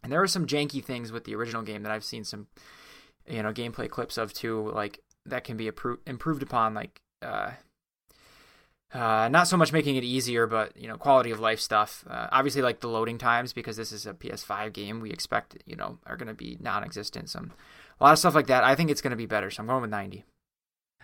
[0.03, 2.47] and there were some janky things with the original game that I've seen some
[3.27, 5.66] you know gameplay clips of too, like that can be
[6.07, 7.51] improved upon, like uh,
[8.92, 12.05] uh, not so much making it easier, but you know, quality of life stuff.
[12.09, 15.77] Uh, obviously, like the loading times, because this is a PS5 game, we expect you
[15.77, 17.29] know are going to be non-existent.
[17.29, 17.53] Some
[18.01, 18.64] a lot of stuff like that.
[18.64, 20.24] I think it's going to be better, so I'm going with 90.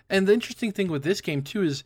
[0.09, 1.83] And the interesting thing with this game too is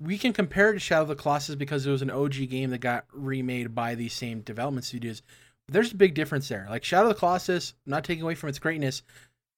[0.00, 2.70] we can compare it to Shadow of the Colossus because it was an OG game
[2.70, 5.22] that got remade by these same development studios.
[5.68, 6.66] There's a big difference there.
[6.68, 9.02] Like Shadow of the Colossus, not taking away from its greatness,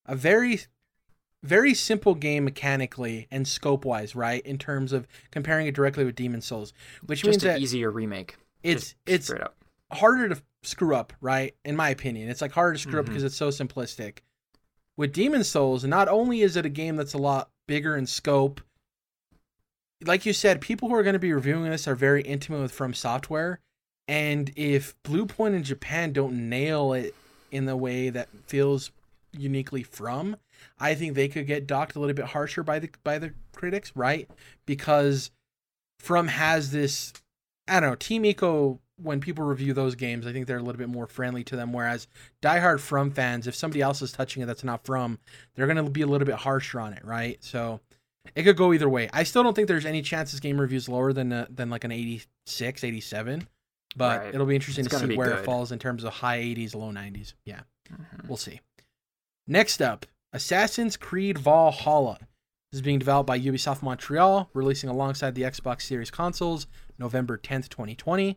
[0.06, 0.60] a very
[1.44, 4.44] very simple game mechanically and scope wise, right?
[4.46, 6.72] In terms of comparing it directly with Demon Souls,
[7.06, 8.36] which Just means an easier remake.
[8.62, 9.30] It's it's
[9.92, 11.54] harder to screw up, right?
[11.64, 13.00] In my opinion, it's like harder to screw mm-hmm.
[13.00, 14.18] up because it's so simplistic.
[14.96, 18.60] With Demon Souls, not only is it a game that's a lot bigger in scope,
[20.04, 22.72] like you said, people who are going to be reviewing this are very intimate with
[22.72, 23.60] From Software,
[24.08, 27.14] and if Bluepoint in Japan don't nail it
[27.50, 28.90] in the way that feels
[29.32, 30.36] uniquely from,
[30.78, 33.92] I think they could get docked a little bit harsher by the by the critics,
[33.94, 34.30] right?
[34.66, 35.30] Because
[36.00, 37.12] From has this
[37.68, 40.78] I don't know, Team Eco when people review those games, I think they're a little
[40.78, 41.72] bit more friendly to them.
[41.72, 42.06] Whereas
[42.42, 45.18] diehard From fans, if somebody else is touching it that's not From,
[45.54, 47.42] they're gonna be a little bit harsher on it, right?
[47.42, 47.80] So
[48.34, 49.08] it could go either way.
[49.12, 51.84] I still don't think there's any chance this game reviews lower than a, than like
[51.84, 53.46] an 86, 87.
[53.96, 54.34] But right.
[54.34, 55.38] it'll be interesting it's to see where good.
[55.40, 57.34] it falls in terms of high 80s, low 90s.
[57.44, 57.60] Yeah,
[57.92, 58.26] mm-hmm.
[58.26, 58.60] we'll see.
[59.46, 62.18] Next up, Assassin's Creed Valhalla.
[62.72, 66.66] This is being developed by Ubisoft Montreal, releasing alongside the Xbox Series consoles
[66.98, 68.36] November 10th, 2020.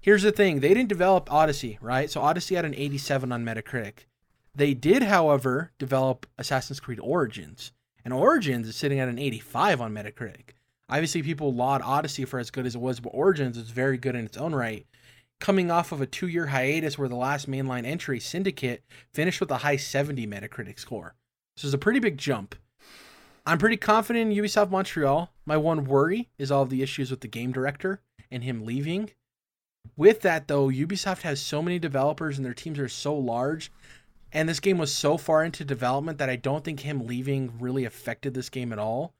[0.00, 2.08] Here's the thing they didn't develop Odyssey, right?
[2.08, 4.06] So Odyssey had an 87 on Metacritic.
[4.54, 7.72] They did, however, develop Assassin's Creed Origins,
[8.04, 10.50] and Origins is sitting at an 85 on Metacritic.
[10.88, 14.14] Obviously, people laud Odyssey for as good as it was, but Origins is very good
[14.14, 14.86] in its own right
[15.40, 19.50] coming off of a two year hiatus where the last mainline entry, Syndicate, finished with
[19.50, 21.14] a high 70 Metacritic score.
[21.56, 22.54] This is a pretty big jump.
[23.46, 25.32] I'm pretty confident in Ubisoft Montreal.
[25.44, 29.10] My one worry is all of the issues with the game director and him leaving.
[29.96, 33.70] With that, though, Ubisoft has so many developers and their teams are so large.
[34.32, 37.84] And this game was so far into development that I don't think him leaving really
[37.84, 39.14] affected this game at all.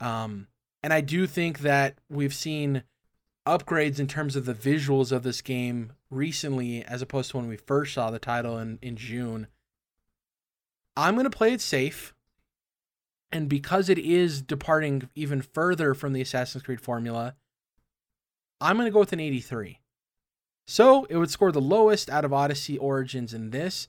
[0.00, 0.46] Um,
[0.82, 2.84] and I do think that we've seen
[3.46, 7.56] upgrades in terms of the visuals of this game recently as opposed to when we
[7.56, 9.48] first saw the title in, in June.
[10.96, 12.14] I'm going to play it safe.
[13.30, 17.34] And because it is departing even further from the Assassin's Creed formula,
[18.60, 19.80] I'm going to go with an 83.
[20.66, 23.88] So it would score the lowest out of Odyssey Origins in this,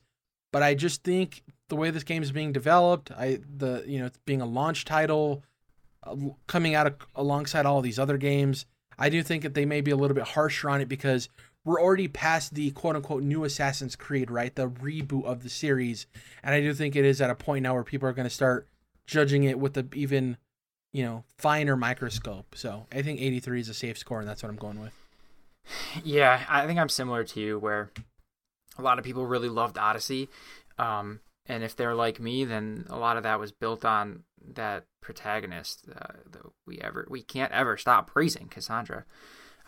[0.52, 4.06] but I just think the way this game is being developed, I the you know
[4.06, 5.42] it's being a launch title,
[6.02, 6.16] uh,
[6.46, 8.66] coming out of, alongside all these other games,
[8.98, 11.28] I do think that they may be a little bit harsher on it because
[11.64, 14.54] we're already past the quote unquote new Assassin's Creed, right?
[14.54, 16.06] The reboot of the series.
[16.42, 18.34] And I do think it is at a point now where people are going to
[18.34, 18.68] start
[19.06, 20.36] judging it with the even,
[20.92, 22.54] you know, finer microscope.
[22.54, 24.92] So I think 83 is a safe score, and that's what I'm going with.
[26.04, 27.90] Yeah, I think I'm similar to you, where
[28.78, 30.28] a lot of people really loved Odyssey.
[30.78, 34.84] Um, and if they're like me, then a lot of that was built on that
[35.00, 39.04] protagonist uh, that we ever we can't ever stop praising Kassandra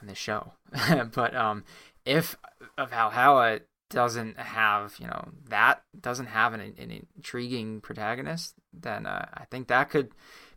[0.00, 0.52] on this show.
[1.14, 1.64] but um,
[2.04, 2.36] if
[2.76, 3.60] Valhalla
[3.90, 9.68] doesn't have you know that doesn't have an, an intriguing protagonist, then uh, I think
[9.68, 10.10] that could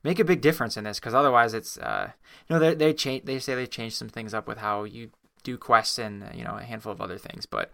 [0.03, 2.12] make a big difference in this because otherwise it's uh,
[2.49, 5.12] you know they they change they say they changed some things up with how you
[5.43, 7.71] do quests and you know a handful of other things, but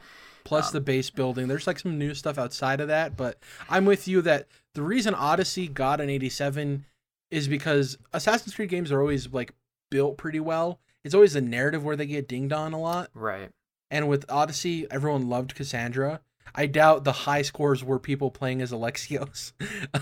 [0.48, 1.48] plus um, the base building.
[1.48, 3.38] There's like some new stuff outside of that, but
[3.70, 6.86] I'm with you that the reason Odyssey got an 87
[7.30, 9.54] is because Assassin's Creed games are always like
[9.92, 10.80] built pretty well.
[11.04, 13.10] It's always the narrative where they get dinged on a lot.
[13.14, 13.50] Right.
[13.92, 16.20] And with Odyssey, everyone loved Kassandra.
[16.56, 19.52] I doubt the high scores were people playing as Alexios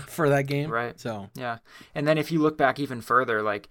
[0.06, 0.70] for that game.
[0.70, 0.98] Right.
[0.98, 1.58] So yeah,
[1.94, 3.68] and then if you look back even further, like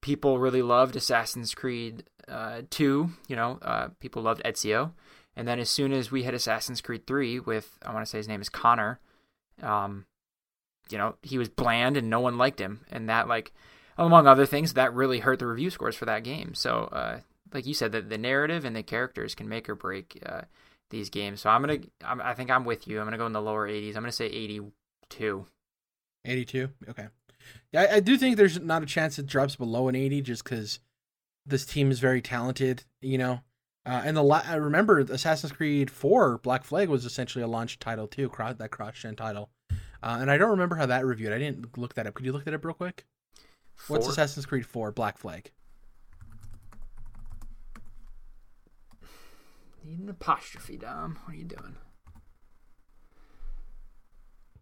[0.00, 3.10] people really loved Assassin's Creed uh, 2.
[3.28, 4.92] You know, uh, people loved Ezio.
[5.36, 8.18] And then as soon as we hit Assassin's Creed 3 with, I want to say
[8.18, 9.00] his name is Connor,
[9.62, 10.06] um,
[10.90, 12.84] you know, he was bland and no one liked him.
[12.90, 13.52] And that, like,
[13.96, 16.54] among other things, that really hurt the review scores for that game.
[16.54, 17.20] So, uh,
[17.52, 20.42] like you said, the, the narrative and the characters can make or break uh,
[20.90, 21.40] these games.
[21.40, 22.98] So I'm going to, I think I'm with you.
[22.98, 23.88] I'm going to go in the lower 80s.
[23.88, 25.46] I'm going to say 82.
[26.24, 26.70] 82?
[26.88, 27.06] Okay.
[27.72, 30.44] Yeah, I, I do think there's not a chance it drops below an 80 just
[30.44, 30.80] because
[31.46, 33.40] this team is very talented, you know.
[33.86, 37.78] Uh, and the la- I remember Assassin's Creed 4 Black Flag was essentially a launch
[37.78, 39.50] title too, cross that cross gen title.
[40.02, 41.32] Uh, and I don't remember how that reviewed.
[41.32, 42.14] I didn't look that up.
[42.14, 43.04] Could you look that up real quick?
[43.74, 43.96] Four?
[43.98, 45.50] What's Assassin's Creed 4 Black Flag?
[49.84, 51.18] Need an apostrophe, Dom.
[51.24, 51.76] What are you doing?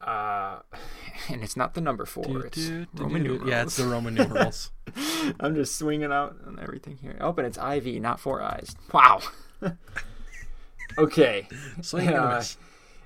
[0.03, 0.59] Uh,
[1.29, 2.25] and it's not the number four.
[2.25, 3.49] Do, it's do, Roman numerals.
[3.49, 4.71] Yeah, it's the Roman numerals.
[5.41, 7.17] I'm just swinging out on everything here.
[7.21, 8.75] Oh, but it's IV, not four eyes.
[8.93, 9.21] Wow.
[10.99, 11.49] okay.
[11.81, 12.43] Swing uh,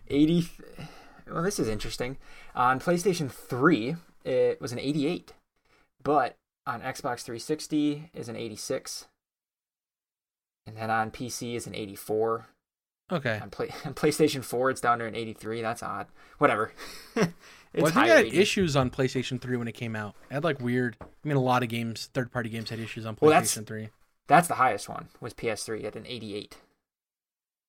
[0.08, 0.42] 80.
[0.42, 0.88] Th-
[1.30, 2.16] well, this is interesting.
[2.54, 5.34] On PlayStation 3, it was an 88,
[6.02, 9.06] but on Xbox 360 is an 86,
[10.66, 12.46] and then on PC is an 84.
[13.10, 13.38] Okay.
[13.40, 15.62] On, play, on PlayStation 4, it's down to an 83.
[15.62, 16.06] That's odd.
[16.38, 16.72] Whatever.
[17.16, 17.26] well,
[17.76, 20.14] I think had issues on PlayStation 3 when it came out.
[20.30, 20.96] It had like weird.
[21.00, 23.54] I mean, a lot of games, third party games, had issues on PlayStation well, that's,
[23.54, 23.88] 3.
[24.26, 25.08] That's the highest one.
[25.20, 26.56] Was PS3 at an 88.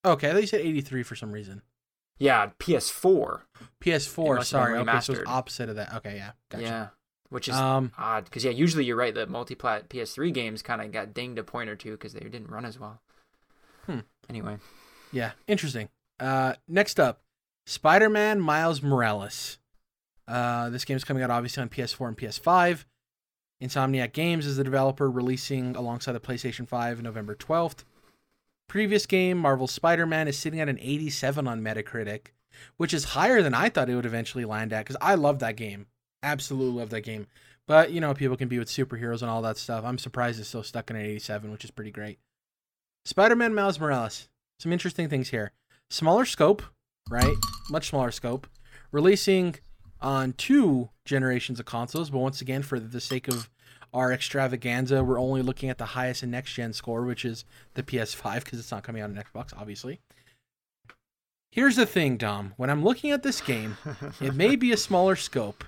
[0.05, 1.61] Okay, I thought you said 83 for some reason.
[2.19, 3.41] Yeah, PS4.
[3.81, 4.43] PS4.
[4.43, 4.77] Sorry.
[4.79, 5.93] Okay, so it's opposite of that.
[5.95, 6.31] Okay, yeah.
[6.49, 6.63] Gotcha.
[6.63, 6.87] Yeah.
[7.29, 9.13] Which is um, odd because yeah, usually you're right.
[9.13, 12.49] The multi-plat PS3 games kind of got dinged a point or two because they didn't
[12.49, 13.01] run as well.
[13.85, 13.99] Hmm.
[14.29, 14.57] Anyway,
[15.11, 15.89] yeah, interesting.
[16.19, 17.21] Uh, next up,
[17.65, 19.57] Spider-Man Miles Morales.
[20.27, 22.85] Uh, this game is coming out obviously on PS4 and PS5.
[23.61, 27.83] Insomniac Games is the developer, releasing alongside the PlayStation 5 November 12th.
[28.67, 32.27] Previous game, Marvel Spider-Man, is sitting at an 87 on Metacritic,
[32.75, 35.55] which is higher than I thought it would eventually land at because I love that
[35.55, 35.87] game.
[36.21, 37.27] Absolutely love that game.
[37.65, 39.83] But, you know, people can be with superheroes and all that stuff.
[39.83, 42.19] I'm surprised it's still stuck in an 87, which is pretty great.
[43.05, 44.27] Spider-Man Miles Morales
[44.59, 45.51] some interesting things here.
[45.89, 46.63] Smaller scope,
[47.09, 47.35] right?
[47.69, 48.47] Much smaller scope.
[48.91, 49.55] Releasing
[50.01, 53.49] on two generations of consoles, but once again, for the sake of
[53.93, 57.83] our extravaganza, we're only looking at the highest and next gen score, which is the
[57.83, 59.99] PS5, because it's not coming out on Xbox, obviously.
[61.51, 62.53] Here's the thing, Dom.
[62.57, 63.77] When I'm looking at this game,
[64.21, 65.63] it may be a smaller scope,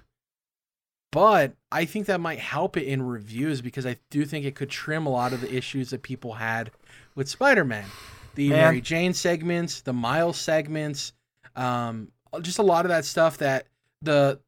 [1.11, 4.69] but I think that might help it in reviews because I do think it could
[4.69, 6.71] trim a lot of the issues that people had
[7.15, 7.87] with Spider Man
[8.35, 8.59] the Man.
[8.59, 11.13] Mary Jane segments, the Miles segments,
[11.55, 12.11] um,
[12.41, 13.67] just a lot of that stuff that
[14.01, 14.39] the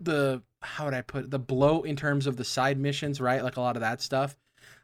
[0.00, 1.30] the how would I put it?
[1.30, 3.42] the blow in terms of the side missions, right?
[3.42, 4.36] Like a lot of that stuff.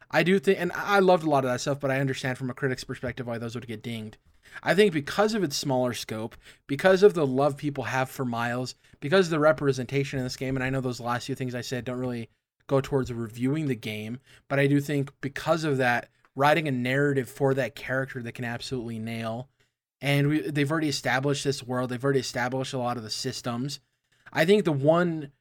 [0.09, 2.49] I do think, and I loved a lot of that stuff, but I understand from
[2.49, 4.17] a critic's perspective why those would get dinged.
[4.63, 6.35] I think because of its smaller scope,
[6.65, 10.55] because of the love people have for Miles, because of the representation in this game,
[10.55, 12.29] and I know those last few things I said don't really
[12.67, 17.27] go towards reviewing the game, but I do think because of that, writing a narrative
[17.27, 19.49] for that character that can absolutely nail.
[19.99, 21.89] And we, they've already established this world.
[21.89, 23.79] They've already established a lot of the systems.
[24.31, 25.31] I think the one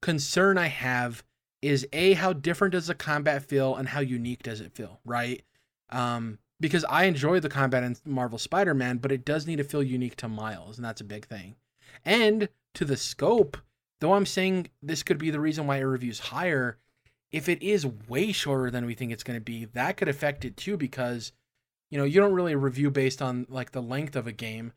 [0.00, 1.24] concern I have
[1.60, 5.42] is a how different does the combat feel and how unique does it feel, right?
[5.90, 9.82] Um, because I enjoy the combat in Marvel Spider-Man, but it does need to feel
[9.82, 11.56] unique to Miles, and that's a big thing.
[12.04, 13.56] And to the scope,
[14.00, 16.78] though I'm saying this could be the reason why it reviews higher,
[17.34, 20.44] if it is way shorter than we think it's going to be, that could affect
[20.44, 21.32] it too because
[21.90, 24.72] you know, you don't really review based on like the length of a game.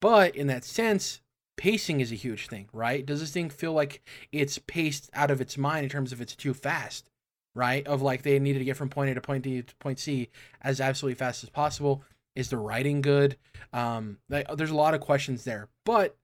[0.00, 1.20] But in that sense,
[1.56, 3.04] pacing is a huge thing, right?
[3.04, 6.36] Does this thing feel like it's paced out of its mind in terms of it's
[6.36, 7.10] too fast,
[7.54, 7.86] right?
[7.86, 10.28] Of like they needed to get from point A to point D to point C
[10.62, 12.04] as absolutely fast as possible.
[12.36, 13.36] Is the writing good?
[13.72, 16.16] Um, like, there's a lot of questions there, but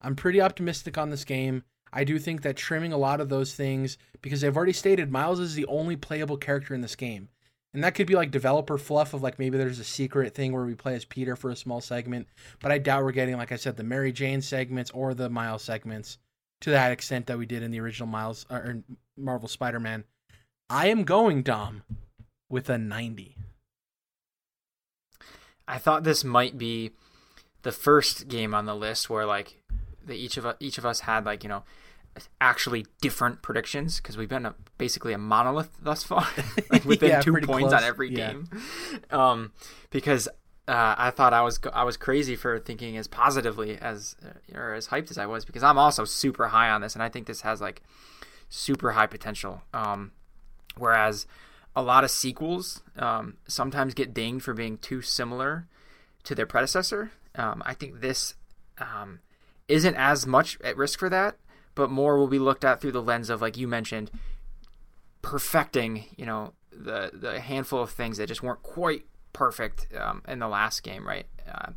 [0.00, 1.64] I'm pretty optimistic on this game.
[1.92, 5.40] I do think that trimming a lot of those things because they've already stated Miles
[5.40, 7.28] is the only playable character in this game.
[7.72, 10.64] And that could be like developer fluff of like maybe there's a secret thing where
[10.64, 12.26] we play as Peter for a small segment,
[12.60, 15.62] but I doubt we're getting like I said the Mary Jane segments or the Miles
[15.62, 16.18] segments
[16.62, 18.82] to that extent that we did in the original Miles or
[19.16, 20.04] Marvel Spider-Man.
[20.68, 21.82] I am going Dom
[22.48, 23.36] with a 90.
[25.66, 26.90] I thought this might be
[27.62, 29.59] the first game on the list where like
[30.04, 31.64] the each of each of us had like, you know,
[32.40, 36.26] actually different predictions because we've been a, basically a monolith thus far,
[36.70, 37.72] like within yeah, two points close.
[37.72, 38.32] on every yeah.
[38.32, 38.48] game.
[39.10, 39.52] Um,
[39.90, 40.28] because
[40.68, 44.74] uh, I thought I was I was crazy for thinking as positively as uh, or
[44.74, 47.26] as hyped as I was because I'm also super high on this and I think
[47.26, 47.82] this has like
[48.48, 49.62] super high potential.
[49.72, 50.12] Um,
[50.76, 51.26] whereas
[51.74, 55.66] a lot of sequels um, sometimes get dinged for being too similar
[56.24, 57.12] to their predecessor.
[57.34, 58.34] Um, I think this
[58.78, 59.20] um,
[59.70, 61.36] isn't as much at risk for that
[61.74, 64.10] but more will be looked at through the lens of like you mentioned
[65.22, 70.38] perfecting you know the the handful of things that just weren't quite perfect um, in
[70.38, 71.26] the last game right?
[71.48, 71.72] Uh,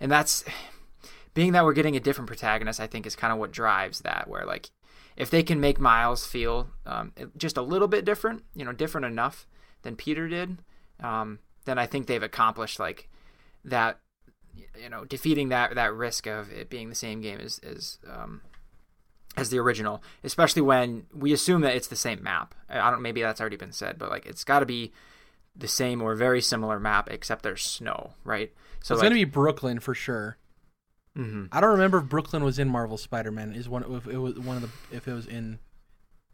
[0.00, 0.44] and that's
[1.34, 4.28] being that we're getting a different protagonist i think is kind of what drives that
[4.28, 4.70] where like
[5.16, 9.06] if they can make miles feel um, just a little bit different you know different
[9.06, 9.46] enough
[9.82, 10.58] than peter did
[11.00, 13.08] um, then i think they've accomplished like
[13.64, 13.98] that
[14.54, 18.40] you know defeating that that risk of it being the same game is is um,
[19.36, 22.54] as the original, especially when we assume that it's the same map.
[22.68, 24.92] I don't maybe that's already been said, but like it's got to be
[25.54, 28.52] the same or very similar map except there's snow, right?
[28.82, 30.38] So it's like, gonna be Brooklyn for sure.
[31.16, 31.46] Mm-hmm.
[31.52, 33.52] I don't remember if Brooklyn was in Marvel Spider-Man.
[33.52, 35.58] Is one if it was one of the if it was in,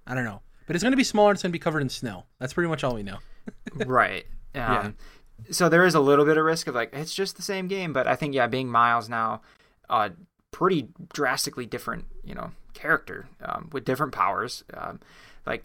[0.07, 1.33] I don't know, but it's gonna be smaller.
[1.33, 2.25] It's gonna be covered in snow.
[2.39, 3.19] That's pretty much all we know.
[3.87, 4.25] right.
[4.55, 4.91] Um, yeah.
[5.51, 7.93] So there is a little bit of risk of like it's just the same game,
[7.93, 9.41] but I think yeah, being Miles now,
[9.89, 10.11] uh,
[10.51, 14.65] pretty drastically different, you know, character um, with different powers.
[14.75, 15.01] Um,
[15.47, 15.65] like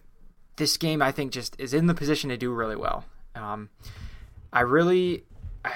[0.56, 3.06] this game, I think just is in the position to do really well.
[3.36, 3.70] Um,
[4.52, 5.24] I really,
[5.66, 5.74] I,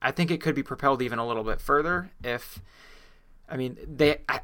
[0.00, 2.60] I, think it could be propelled even a little bit further if,
[3.48, 4.40] I mean, they, I,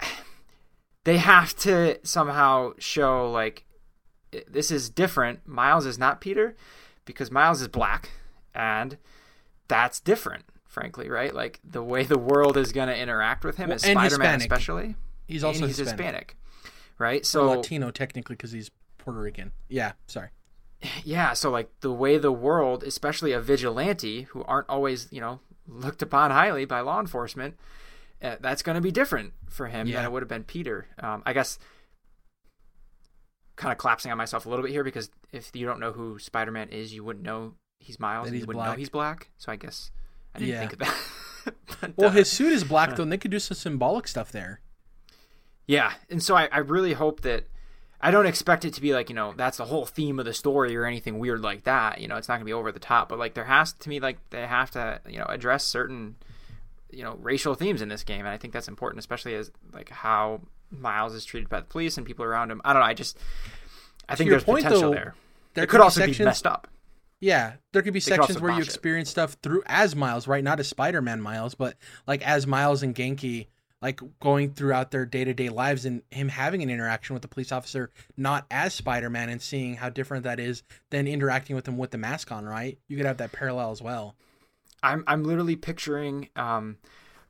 [1.05, 3.65] they have to somehow show like
[4.49, 5.47] this is different.
[5.47, 6.57] Miles is not Peter
[7.05, 8.11] because Miles is black
[8.55, 8.97] and
[9.69, 11.35] that's different frankly, right?
[11.35, 14.95] Like the way the world is going to interact with him well, as Spider-Man, especially.
[15.27, 16.01] He's also he's Hispanic.
[16.01, 16.37] Hispanic.
[16.99, 17.27] right?
[17.27, 19.53] So or Latino technically because he's Puerto Rican.
[19.69, 20.29] Yeah, sorry.
[21.05, 25.41] Yeah, so like the way the world, especially a vigilante who aren't always, you know,
[25.67, 27.57] looked upon highly by law enforcement,
[28.23, 29.97] uh, that's going to be different for him yeah.
[29.97, 30.87] than it would have been Peter.
[30.99, 31.59] Um, I guess
[33.57, 36.19] kind of collapsing on myself a little bit here because if you don't know who
[36.19, 38.29] Spider-Man is, you wouldn't know he's Miles.
[38.29, 38.71] That he's wouldn't black.
[38.71, 39.31] know he's black.
[39.39, 39.91] So I guess
[40.35, 40.61] I didn't yeah.
[40.61, 40.97] think of that.
[41.81, 44.31] but, well, uh, his suit is black though, and they could do some symbolic stuff
[44.31, 44.61] there.
[45.67, 47.45] Yeah, and so I, I really hope that
[48.01, 50.35] I don't expect it to be like you know that's the whole theme of the
[50.35, 52.01] story or anything weird like that.
[52.01, 54.01] You know, it's not gonna be over the top, but like there has to me
[54.01, 56.17] like they have to you know address certain
[56.91, 59.91] you know racial themes in this game, and I think that's important, especially as like
[59.91, 62.61] how Miles is treated by the police and people around him.
[62.65, 62.87] I don't know.
[62.87, 63.19] I just
[64.09, 65.15] I think there's point, potential though, there.
[65.55, 66.69] There could, could also sections, be messed up.
[67.21, 69.13] Yeah, there could be they sections where you experience it.
[69.13, 70.43] stuff through as Miles, right?
[70.43, 73.49] Not as Spider-Man Miles, but like as Miles and Ganke,
[73.83, 77.91] like going throughout their day-to-day lives and him having an interaction with the police officer,
[78.17, 81.99] not as Spider-Man, and seeing how different that is than interacting with him with the
[81.99, 82.47] mask on.
[82.47, 82.79] Right?
[82.89, 84.17] You could have that parallel as well.
[84.83, 86.79] I'm I'm literally picturing um,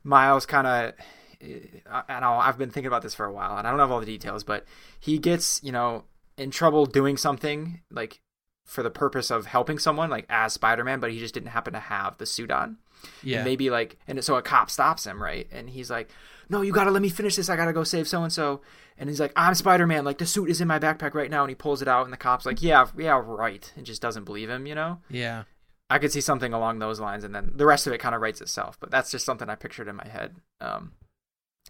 [0.03, 0.93] Miles kind of.
[1.41, 3.99] And i have been thinking about this for a while, and I don't have all
[3.99, 4.63] the details, but
[4.99, 6.03] he gets, you know,
[6.37, 8.21] in trouble doing something like
[8.65, 11.73] for the purpose of helping someone, like as Spider Man, but he just didn't happen
[11.73, 12.77] to have the suit on.
[13.23, 13.37] Yeah.
[13.37, 15.47] And maybe like, and so a cop stops him, right?
[15.51, 16.09] And he's like,
[16.49, 17.49] "No, you gotta let me finish this.
[17.49, 18.61] I gotta go save so and so."
[18.97, 20.05] And he's like, "I'm Spider Man.
[20.05, 22.13] Like the suit is in my backpack right now." And he pulls it out, and
[22.13, 24.65] the cop's like, "Yeah, yeah, right," and just doesn't believe him.
[24.67, 24.99] You know?
[25.09, 25.43] Yeah.
[25.89, 28.21] I could see something along those lines, and then the rest of it kind of
[28.21, 28.77] writes itself.
[28.79, 30.35] But that's just something I pictured in my head.
[30.61, 30.93] Um,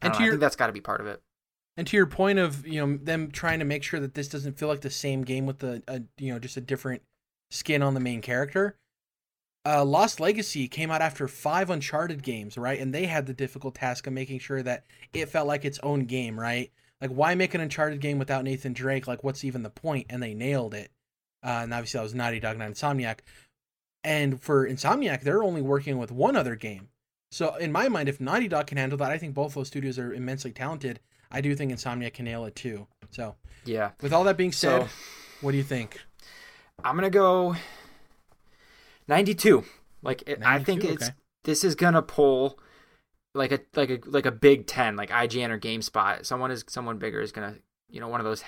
[0.01, 1.21] and your, I think that's got to be part of it.
[1.77, 4.57] And to your point of you know them trying to make sure that this doesn't
[4.57, 7.01] feel like the same game with the a, you know just a different
[7.49, 8.77] skin on the main character.
[9.63, 12.79] Uh, Lost Legacy came out after five Uncharted games, right?
[12.79, 16.05] And they had the difficult task of making sure that it felt like its own
[16.05, 16.71] game, right?
[16.99, 19.07] Like, why make an Uncharted game without Nathan Drake?
[19.07, 20.07] Like, what's even the point?
[20.09, 20.91] And they nailed it.
[21.43, 23.19] Uh, and obviously, that was Naughty Dog, not Insomniac.
[24.03, 26.89] And for Insomniac, they're only working with one other game.
[27.31, 29.99] So, in my mind, if Naughty Dog can handle that, I think both those studios
[29.99, 30.99] are immensely talented.
[31.31, 32.87] I do think Insomniac can nail it too.
[33.09, 33.91] So, yeah.
[34.01, 34.89] With all that being said, so,
[35.41, 35.99] what do you think?
[36.83, 37.55] I'm gonna go
[39.07, 39.63] 92.
[40.01, 40.45] Like, 92?
[40.45, 41.15] I think it's okay.
[41.43, 42.59] this is gonna pull
[43.33, 46.25] like a like a like a Big Ten, like IGN or GameSpot.
[46.25, 47.55] Someone is someone bigger is gonna
[47.89, 48.43] you know one of those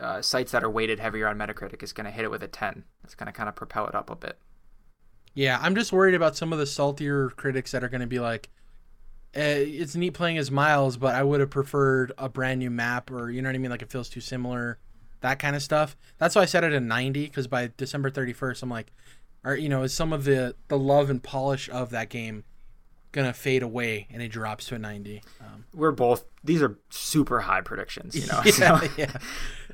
[0.00, 2.84] uh, sites that are weighted heavier on Metacritic is gonna hit it with a 10.
[3.04, 4.38] It's gonna kind of propel it up a bit.
[5.34, 8.50] Yeah, I'm just worried about some of the saltier critics that are gonna be like,
[9.32, 13.30] it's neat playing as Miles, but I would have preferred a brand new map, or
[13.30, 13.70] you know what I mean?
[13.70, 14.78] Like it feels too similar,
[15.20, 15.96] that kind of stuff.
[16.18, 18.92] That's why I set it at 90 because by December 31st, I'm like,
[19.44, 22.44] or you know, is some of the the love and polish of that game
[23.12, 27.40] gonna fade away and it drops to a 90 um, we're both these are super
[27.40, 28.88] high predictions you know yeah, so.
[28.96, 29.16] yeah.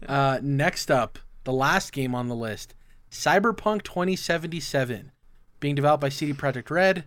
[0.09, 2.74] Uh, next up the last game on the list
[3.11, 5.12] cyberpunk 2077
[5.61, 7.04] being developed by cd projekt red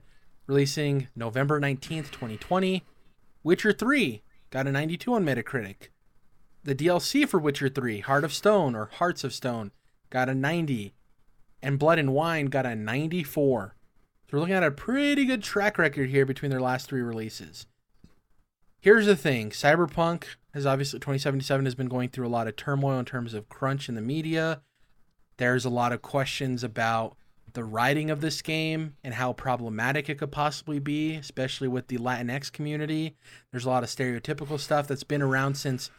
[0.50, 2.84] releasing november 19th 2020
[3.44, 5.90] witcher 3 got a 92 on metacritic.
[6.64, 9.72] The dlc for witcher 3 heart of stone or hearts of stone
[10.10, 10.94] got a 90
[11.62, 13.76] and blood and wine got a 94
[14.30, 17.66] so we're looking at a pretty good track record here between their last three releases.
[18.80, 19.50] Here's the thing.
[19.50, 23.50] Cyberpunk has obviously, 2077 has been going through a lot of turmoil in terms of
[23.50, 24.62] crunch in the media.
[25.38, 27.18] There's a lot of questions about
[27.54, 31.98] the writing of this game and how problematic it could possibly be, especially with the
[31.98, 33.16] Latinx community.
[33.52, 35.90] There's a lot of stereotypical stuff that's been around since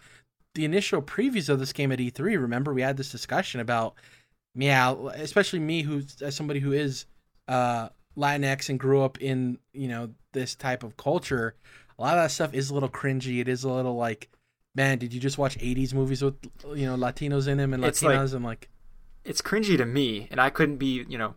[0.55, 2.41] the initial previews of this game at E3.
[2.41, 3.95] Remember, we had this discussion about,
[4.55, 7.07] yeah, especially me, who's as somebody who is
[7.49, 11.55] uh, Latinx and grew up in you know this type of culture,
[11.99, 13.41] a lot of that stuff is a little cringy.
[13.41, 14.29] It is a little like,
[14.75, 16.37] man, did you just watch '80s movies with
[16.75, 18.69] you know Latinos in them and Latinas like, and like,
[19.31, 21.35] it's cringy to me, and I couldn't be you know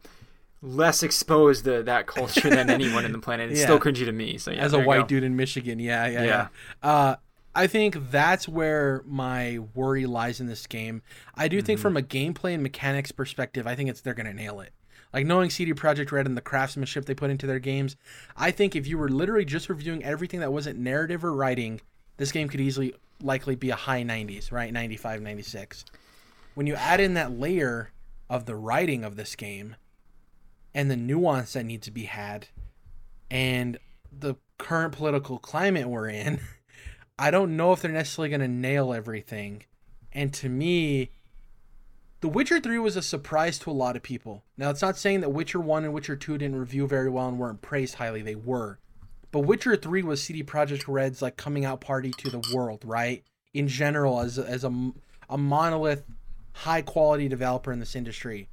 [0.61, 3.51] less exposed to that culture than anyone in the planet.
[3.51, 3.67] It's yeah.
[3.67, 4.37] still cringy to me.
[4.39, 5.07] So yeah, as a white go.
[5.07, 6.25] dude in Michigan, yeah, yeah, yeah.
[6.25, 6.47] yeah.
[6.81, 7.15] Uh,
[7.55, 11.03] I think that's where my worry lies in this game.
[11.35, 11.65] I do mm-hmm.
[11.67, 14.73] think from a gameplay and mechanics perspective, I think it's they're gonna nail it.
[15.13, 17.95] Like knowing CD Projekt Red and the craftsmanship they put into their games,
[18.35, 21.79] I think if you were literally just reviewing everything that wasn't narrative or writing,
[22.17, 24.73] this game could easily likely be a high 90s, right?
[24.73, 25.85] 95, 96.
[26.53, 27.91] When you add in that layer
[28.29, 29.75] of the writing of this game
[30.73, 32.47] and the nuance that needs to be had
[33.29, 33.77] and
[34.11, 36.39] the current political climate we're in,
[37.19, 39.63] I don't know if they're necessarily going to nail everything.
[40.11, 41.09] And to me,
[42.21, 44.43] the Witcher 3 was a surprise to a lot of people.
[44.57, 47.37] Now, it's not saying that Witcher 1 and Witcher 2 didn't review very well and
[47.37, 48.21] weren't praised highly.
[48.21, 48.79] They were.
[49.31, 53.23] But Witcher 3 was CD Projekt Red's like coming out party to the world, right?
[53.53, 54.91] In general, as as a,
[55.29, 56.03] a monolith,
[56.53, 58.47] high quality developer in this industry.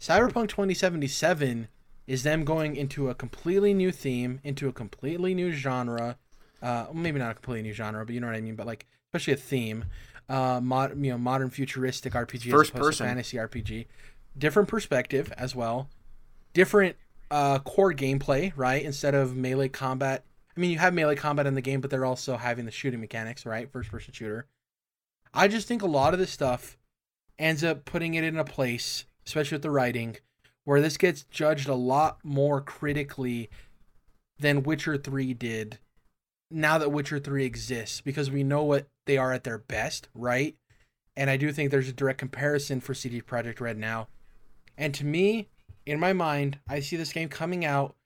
[0.00, 1.68] Cyberpunk 2077
[2.06, 6.16] is them going into a completely new theme, into a completely new genre.
[6.62, 8.56] Uh, maybe not a completely new genre, but you know what I mean.
[8.56, 9.84] But like, especially a theme
[10.28, 13.86] uh, mod, you know, modern futuristic RPG first person fantasy RPG.
[14.36, 15.88] Different perspective as well.
[16.54, 16.96] Different
[17.30, 18.82] uh, core gameplay, right?
[18.82, 20.24] Instead of melee combat.
[20.56, 23.00] I mean, you have melee combat in the game, but they're also having the shooting
[23.00, 23.70] mechanics, right?
[23.70, 24.46] First person shooter.
[25.34, 26.77] I just think a lot of this stuff
[27.38, 30.16] ends up putting it in a place, especially with the writing,
[30.64, 33.48] where this gets judged a lot more critically
[34.38, 35.78] than Witcher 3 did
[36.50, 40.56] now that Witcher 3 exists because we know what they are at their best, right?
[41.16, 44.08] And I do think there's a direct comparison for CD Projekt Red now.
[44.76, 45.48] And to me,
[45.84, 47.96] in my mind, I see this game coming out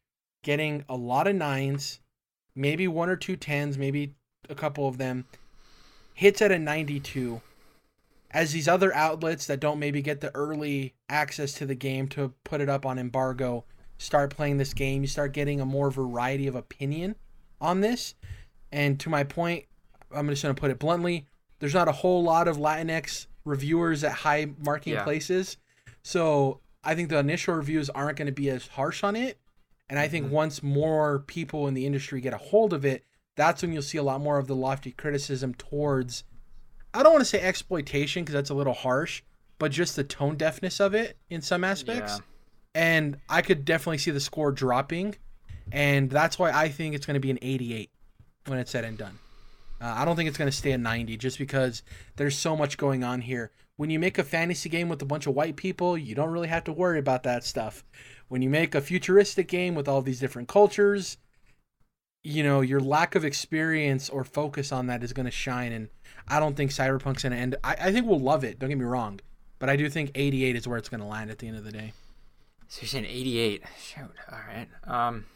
[0.42, 2.00] getting a lot of nines,
[2.56, 4.14] maybe one or two tens, maybe
[4.48, 5.26] a couple of them,
[6.14, 7.40] hits at a 92.
[8.32, 12.32] As these other outlets that don't maybe get the early access to the game to
[12.44, 13.64] put it up on embargo
[13.98, 17.14] start playing this game, you start getting a more variety of opinion
[17.60, 18.14] on this.
[18.72, 19.66] And to my point,
[20.10, 21.26] I'm just going to put it bluntly,
[21.60, 25.04] there's not a whole lot of Latinx reviewers at high marking yeah.
[25.04, 25.56] places.
[26.02, 29.38] So I think the initial reviews aren't going to be as harsh on it.
[29.88, 30.34] And I think mm-hmm.
[30.34, 33.04] once more people in the industry get a hold of it,
[33.36, 36.24] that's when you'll see a lot more of the lofty criticism towards,
[36.94, 39.22] I don't want to say exploitation because that's a little harsh,
[39.58, 42.14] but just the tone deafness of it in some aspects.
[42.16, 42.22] Yeah.
[42.74, 45.16] And I could definitely see the score dropping
[45.70, 47.90] and that's why I think it's going to be an 88
[48.46, 49.18] when it's said and done.
[49.80, 51.82] Uh, I don't think it's going to stay at 90 just because
[52.16, 53.50] there's so much going on here.
[53.76, 56.48] When you make a fantasy game with a bunch of white people, you don't really
[56.48, 57.84] have to worry about that stuff.
[58.28, 61.16] When you make a futuristic game with all these different cultures,
[62.22, 65.72] you know, your lack of experience or focus on that is going to shine.
[65.72, 65.88] And
[66.28, 67.56] I don't think Cyberpunk's to end.
[67.62, 68.58] I, I think we'll love it.
[68.58, 69.20] Don't get me wrong.
[69.58, 71.64] But I do think 88 is where it's going to land at the end of
[71.64, 71.92] the day.
[72.68, 73.62] So you're saying 88.
[73.80, 74.10] Shoot.
[74.30, 74.68] All right.
[74.86, 75.26] Um,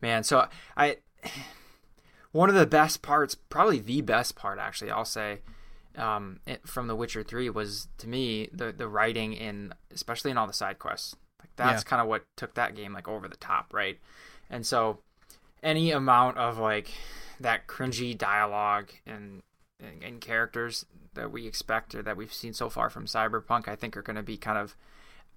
[0.00, 0.98] man, so I.
[2.32, 5.40] One of the best parts, probably the best part, actually, I'll say,
[5.96, 10.38] um, it, from The Witcher 3 was to me the the writing in, especially in
[10.38, 11.16] all the side quests.
[11.40, 11.88] Like that's yeah.
[11.88, 13.98] kind of what took that game like over the top, right?
[14.50, 14.98] And so
[15.62, 16.90] any amount of like
[17.40, 19.42] that cringy dialogue and,
[19.80, 23.76] and, and characters that we expect or that we've seen so far from Cyberpunk, I
[23.76, 24.76] think are going to be kind of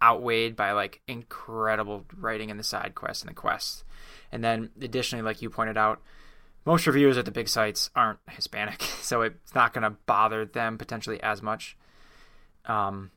[0.02, 3.84] outweighed by like incredible writing in the side quests and the quests.
[4.32, 6.02] And then additionally, like you pointed out,
[6.66, 10.78] most reviewers at the big sites aren't Hispanic, so it's not going to bother them
[10.78, 11.78] potentially as much.
[12.66, 13.12] Um,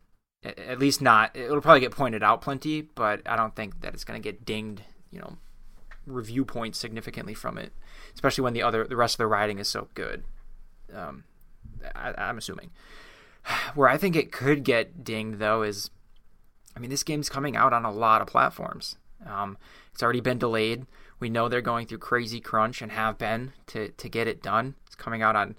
[0.45, 1.35] at least not.
[1.35, 4.45] It'll probably get pointed out plenty, but I don't think that it's going to get
[4.45, 5.37] dinged, you know,
[6.07, 7.72] review points significantly from it,
[8.14, 10.25] especially when the other the rest of the writing is so good.
[10.95, 11.24] Um,
[11.95, 12.70] I, am assuming.
[13.74, 15.90] Where I think it could get dinged though is,
[16.76, 18.97] I mean, this game's coming out on a lot of platforms.
[19.26, 19.59] Um,
[19.92, 20.86] it's already been delayed.
[21.20, 24.74] We know they're going through crazy crunch and have been to to get it done.
[24.86, 25.57] It's coming out on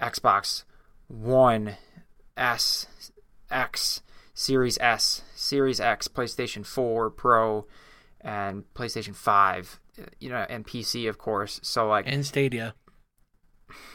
[0.00, 0.64] Xbox
[1.08, 1.76] One,
[2.36, 2.86] S,
[3.50, 4.02] X,
[4.34, 7.66] Series S, Series X, PlayStation 4 Pro,
[8.20, 9.80] and PlayStation 5,
[10.20, 11.60] you know, and PC, of course.
[11.62, 12.74] So like and Stadia.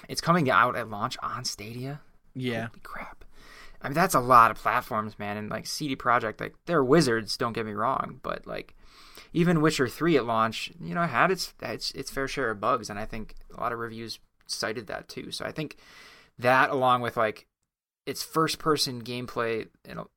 [0.10, 2.02] It's coming out at launch on Stadia.
[2.34, 2.68] Yeah.
[2.68, 3.26] Holy crap.
[3.82, 5.38] I mean, that's a lot of platforms, man.
[5.38, 7.38] And like CD Projekt, like they're wizards.
[7.38, 8.76] Don't get me wrong, but like
[9.34, 12.90] even Witcher Three at launch, you know, had its its its fair share of bugs,
[12.90, 15.32] and I think a lot of reviews cited that too.
[15.32, 15.78] So I think
[16.38, 17.48] that, along with like
[18.06, 20.08] its first person gameplay, you know,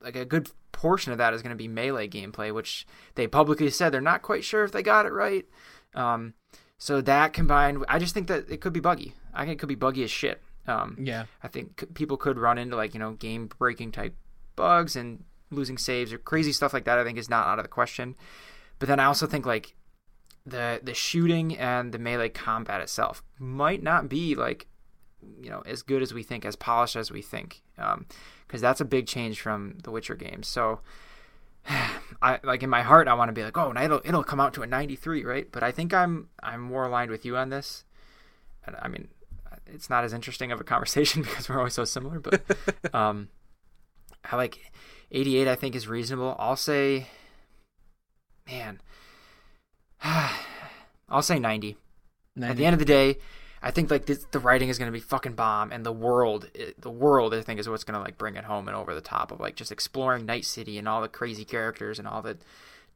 [0.00, 3.70] like a good portion of that is going to be melee gameplay, which they publicly
[3.70, 5.44] said they're not quite sure if they got it right.
[5.94, 6.34] Um,
[6.78, 9.14] so that combined, I just think that it could be buggy.
[9.34, 10.40] I think it could be buggy as shit.
[10.66, 14.14] Um, yeah, I think people could run into like you know game breaking type
[14.54, 16.98] bugs and losing saves or crazy stuff like that.
[16.98, 18.14] I think is not out of the question.
[18.78, 19.74] But then I also think like
[20.46, 24.66] the the shooting and the melee combat itself might not be like
[25.40, 27.62] you know as good as we think, as polished as we think.
[27.78, 28.06] Um,
[28.46, 30.48] because that's a big change from the Witcher games.
[30.48, 30.80] So,
[32.20, 34.54] I like in my heart, I want to be like, oh, it'll it'll come out
[34.54, 35.50] to a 93, right?
[35.50, 37.84] But I think I'm I'm more aligned with you on this.
[38.66, 39.08] And I mean,
[39.66, 42.20] it's not as interesting of a conversation because we're always so similar.
[42.20, 42.42] But
[42.94, 43.28] um,
[44.30, 44.72] I like
[45.10, 45.48] 88.
[45.48, 46.36] I think is reasonable.
[46.38, 47.06] I'll say,
[48.46, 48.80] man,
[50.02, 51.76] I'll say 90.
[52.36, 52.50] 90.
[52.50, 53.18] At the end of the day,
[53.62, 56.50] I think like this, the writing is going to be fucking bomb, and the world,
[56.78, 59.00] the world, I think is what's going to like bring it home and over the
[59.00, 62.38] top of like just exploring Night City and all the crazy characters and all the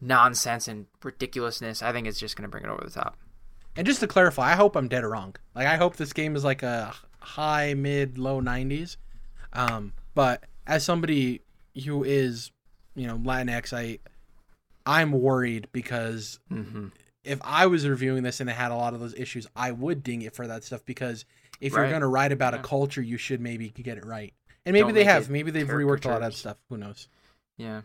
[0.00, 1.82] nonsense and ridiculousness.
[1.82, 3.16] I think it's just going to bring it over the top.
[3.76, 5.34] And just to clarify, I hope I'm dead wrong.
[5.54, 8.96] Like I hope this game is like a high, mid, low 90s.
[9.52, 11.42] Um, but as somebody
[11.84, 12.50] who is,
[12.94, 13.98] you know, Latinx, I
[14.84, 16.88] I'm worried because mm-hmm
[17.24, 20.02] if I was reviewing this and it had a lot of those issues, I would
[20.02, 21.24] ding it for that stuff because
[21.60, 21.82] if right.
[21.82, 22.60] you're going to write about yeah.
[22.60, 24.32] a culture, you should maybe get it right.
[24.64, 25.30] And maybe Don't they have.
[25.30, 26.56] Maybe they've reworked a lot of stuff.
[26.68, 27.08] Who knows?
[27.56, 27.82] Yeah.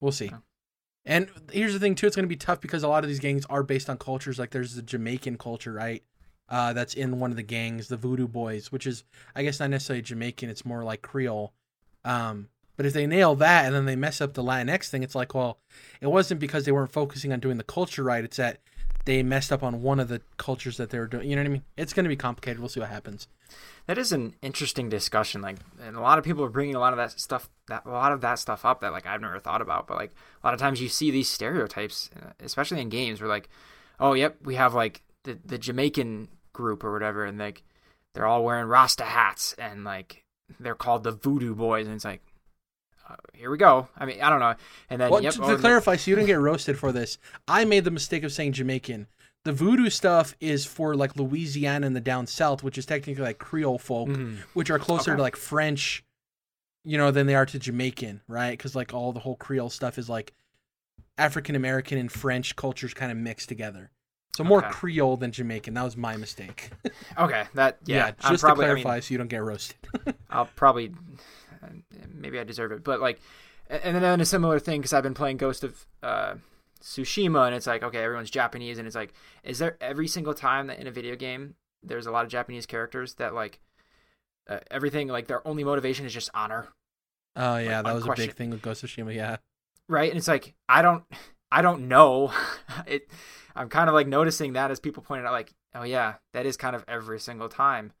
[0.00, 0.26] We'll see.
[0.26, 0.38] Yeah.
[1.04, 3.20] And here's the thing too, it's going to be tough because a lot of these
[3.20, 4.38] gangs are based on cultures.
[4.38, 6.02] Like there's the Jamaican culture, right?
[6.48, 9.04] Uh, that's in one of the gangs, the Voodoo Boys, which is
[9.34, 10.50] I guess not necessarily Jamaican.
[10.50, 11.52] It's more like Creole.
[12.04, 15.14] Um, but if they nail that and then they mess up the Latinx thing, it's
[15.14, 15.58] like, well,
[16.00, 18.24] it wasn't because they weren't focusing on doing the culture right.
[18.24, 18.60] It's that
[19.06, 21.28] they messed up on one of the cultures that they were doing.
[21.28, 21.64] You know what I mean?
[21.76, 22.58] It's going to be complicated.
[22.58, 23.28] We'll see what happens.
[23.86, 25.40] That is an interesting discussion.
[25.40, 27.90] Like, and a lot of people are bringing a lot of that stuff, that a
[27.90, 29.86] lot of that stuff up that like I've never thought about.
[29.86, 30.12] But like
[30.42, 33.48] a lot of times you see these stereotypes, uh, especially in games, where like,
[34.00, 37.62] oh, yep, we have like the the Jamaican group or whatever, and like
[38.14, 40.24] they're all wearing Rasta hats and like
[40.58, 42.22] they're called the Voodoo Boys, and it's like,
[43.08, 43.88] uh, here we go.
[43.96, 44.54] I mean, I don't know.
[44.90, 47.64] And then, well, yep, to, to clarify, so you didn't get roasted for this, I
[47.64, 49.06] made the mistake of saying Jamaican.
[49.44, 53.38] The voodoo stuff is for like Louisiana and the down south, which is technically like
[53.38, 54.38] Creole folk, mm.
[54.54, 55.18] which are closer okay.
[55.18, 56.04] to like French,
[56.84, 58.50] you know, than they are to Jamaican, right?
[58.50, 60.32] Because like all the whole Creole stuff is like
[61.16, 63.92] African American and French cultures kind of mixed together.
[64.36, 64.68] So more okay.
[64.70, 65.72] Creole than Jamaican.
[65.74, 66.70] That was my mistake.
[67.16, 67.96] okay, that yeah.
[67.96, 69.76] yeah just probably, to clarify, I mean, so you don't get roasted.
[70.30, 70.92] I'll probably
[72.12, 72.84] maybe I deserve it.
[72.84, 73.20] But like,
[73.68, 76.34] and then a similar thing because I've been playing Ghost of uh,
[76.82, 79.12] Tsushima, and it's like okay, everyone's Japanese, and it's like,
[79.42, 82.66] is there every single time that in a video game there's a lot of Japanese
[82.66, 83.60] characters that like
[84.48, 86.68] uh, everything like their only motivation is just honor.
[87.34, 89.14] Oh yeah, like, that was a big thing with Ghost of Tsushima.
[89.14, 89.36] Yeah,
[89.88, 90.10] right.
[90.10, 91.04] And it's like I don't,
[91.50, 92.32] I don't know.
[92.86, 93.08] it.
[93.54, 96.56] I'm kind of like noticing that as people pointed out, like, oh yeah, that is
[96.56, 97.92] kind of every single time.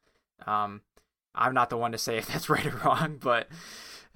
[0.46, 0.82] Um,
[1.36, 3.48] I'm not the one to say if that's right or wrong, but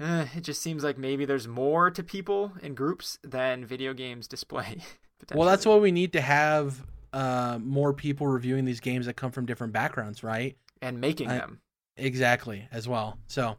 [0.00, 4.26] uh, it just seems like maybe there's more to people in groups than video games
[4.26, 4.78] display.
[5.34, 9.30] well, that's why we need to have uh, more people reviewing these games that come
[9.30, 10.56] from different backgrounds, right?
[10.80, 11.60] And making them
[11.96, 13.18] exactly as well.
[13.26, 13.58] So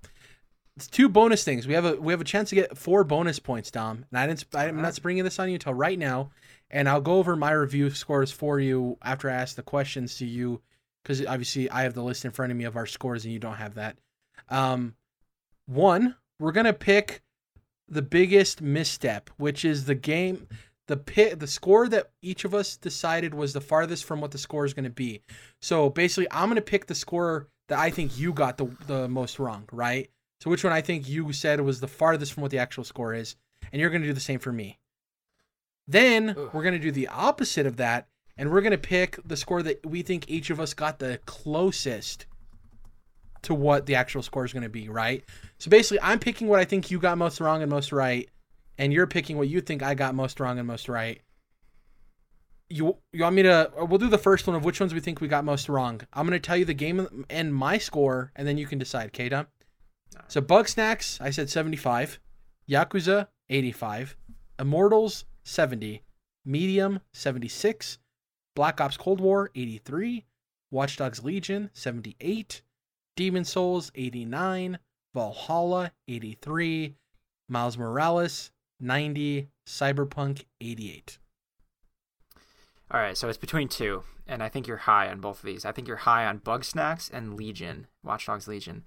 [0.76, 1.68] it's two bonus things.
[1.68, 4.06] We have a we have a chance to get four bonus points, Dom.
[4.10, 4.46] And I didn't.
[4.54, 6.32] I'm not springing this on you until right now,
[6.70, 10.26] and I'll go over my review scores for you after I ask the questions to
[10.26, 10.62] you,
[11.04, 13.40] because obviously I have the list in front of me of our scores and you
[13.40, 13.98] don't have that.
[14.50, 14.96] Um,
[15.66, 17.22] one, we're gonna pick
[17.88, 20.48] the biggest misstep, which is the game
[20.92, 24.38] the pit the score that each of us decided was the farthest from what the
[24.38, 25.22] score is going to be.
[25.62, 29.08] So basically, I'm going to pick the score that I think you got the the
[29.08, 30.10] most wrong, right?
[30.42, 33.14] So which one I think you said was the farthest from what the actual score
[33.14, 33.38] is,
[33.72, 34.80] and you're going to do the same for me.
[35.88, 38.08] Then we're going to do the opposite of that,
[38.42, 41.20] and we're going to pick the score that we think each of us got the
[41.28, 42.26] closest
[43.44, 45.24] to what the actual score is going to be, right?
[45.60, 48.28] So basically, I'm picking what I think you got most wrong and most right,
[48.80, 51.22] and you're picking what you think I got most wrong and most right.
[52.68, 53.72] You you want me to?
[53.80, 56.02] Uh, we'll do the first one of which ones we think we got most wrong.
[56.12, 59.08] I'm going to tell you the game and my score, and then you can decide.
[59.08, 59.46] Okay, Dom?
[60.30, 62.20] So Bugsnax, I said 75.
[62.68, 64.16] Yakuza, 85.
[64.58, 66.02] Immortals, 70.
[66.44, 68.00] Medium, 76.
[68.56, 70.26] Black Ops Cold War, 83.
[70.70, 72.62] Watch Dogs Legion, 78.
[73.16, 74.80] Demon Souls, 89.
[75.14, 76.96] Valhalla, 83.
[77.50, 79.50] Miles Morales, 90.
[79.66, 81.18] Cyberpunk, 88.
[82.94, 85.64] All right, so it's between two, and I think you're high on both of these.
[85.64, 88.84] I think you're high on Bugsnax and Legion, Watch Dogs Legion.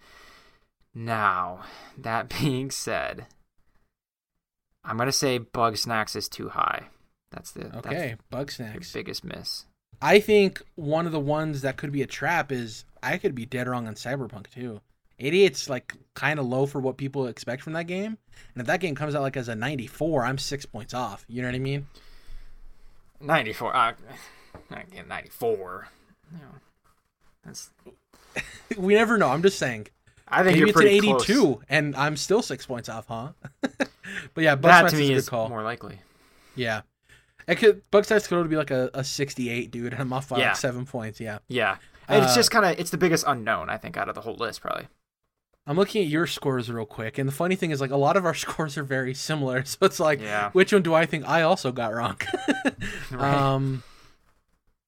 [0.94, 1.60] Now,
[1.96, 3.26] that being said,
[4.84, 6.88] I'm gonna say Bugsnax is too high.
[7.34, 8.14] That's the okay.
[8.32, 9.64] Bugsnax, biggest miss.
[10.00, 13.44] I think one of the ones that could be a trap is I could be
[13.44, 14.80] dead wrong on Cyberpunk too.
[15.20, 18.18] 88's like kind of low for what people expect from that game,
[18.54, 21.24] and if that game comes out like as a 94, I'm six points off.
[21.28, 21.86] You know what I mean?
[23.20, 23.76] 94.
[23.76, 23.92] Uh,
[24.70, 25.88] 94.
[26.32, 26.44] You know,
[27.44, 27.70] that's.
[28.76, 29.28] we never know.
[29.28, 29.88] I'm just saying.
[30.26, 31.58] I think Maybe it's an 82, close.
[31.68, 33.32] and I'm still six points off, huh?
[33.60, 35.48] but yeah, that to me is, call.
[35.48, 35.98] more likely.
[36.56, 36.80] Yeah,
[37.46, 40.48] it could Bugsnax could be like a, a 68, dude, and I'm off by yeah.
[40.48, 41.20] like seven points.
[41.20, 41.76] Yeah, yeah.
[42.08, 44.36] Uh, it's just kind of it's the biggest unknown I think out of the whole
[44.36, 44.88] list, probably.
[45.66, 48.16] I'm looking at your scores real quick, and the funny thing is, like, a lot
[48.16, 49.64] of our scores are very similar.
[49.64, 50.50] So it's like, yeah.
[50.50, 52.18] which one do I think I also got wrong?
[53.10, 53.34] right.
[53.34, 53.82] Um,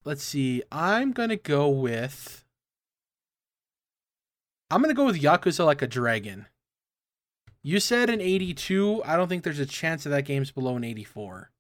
[0.05, 0.63] let's see.
[0.71, 2.45] I'm gonna go with.
[4.71, 6.47] I'm gonna go with Yakuza like a dragon.
[7.63, 9.03] You said an 82.
[9.05, 11.51] I don't think there's a chance that that game's below an 84.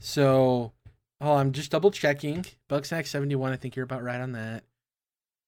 [0.00, 0.72] So,
[1.20, 2.44] oh, I'm just double checking.
[2.68, 3.52] Bugsnax 71.
[3.52, 4.64] I think you're about right on that.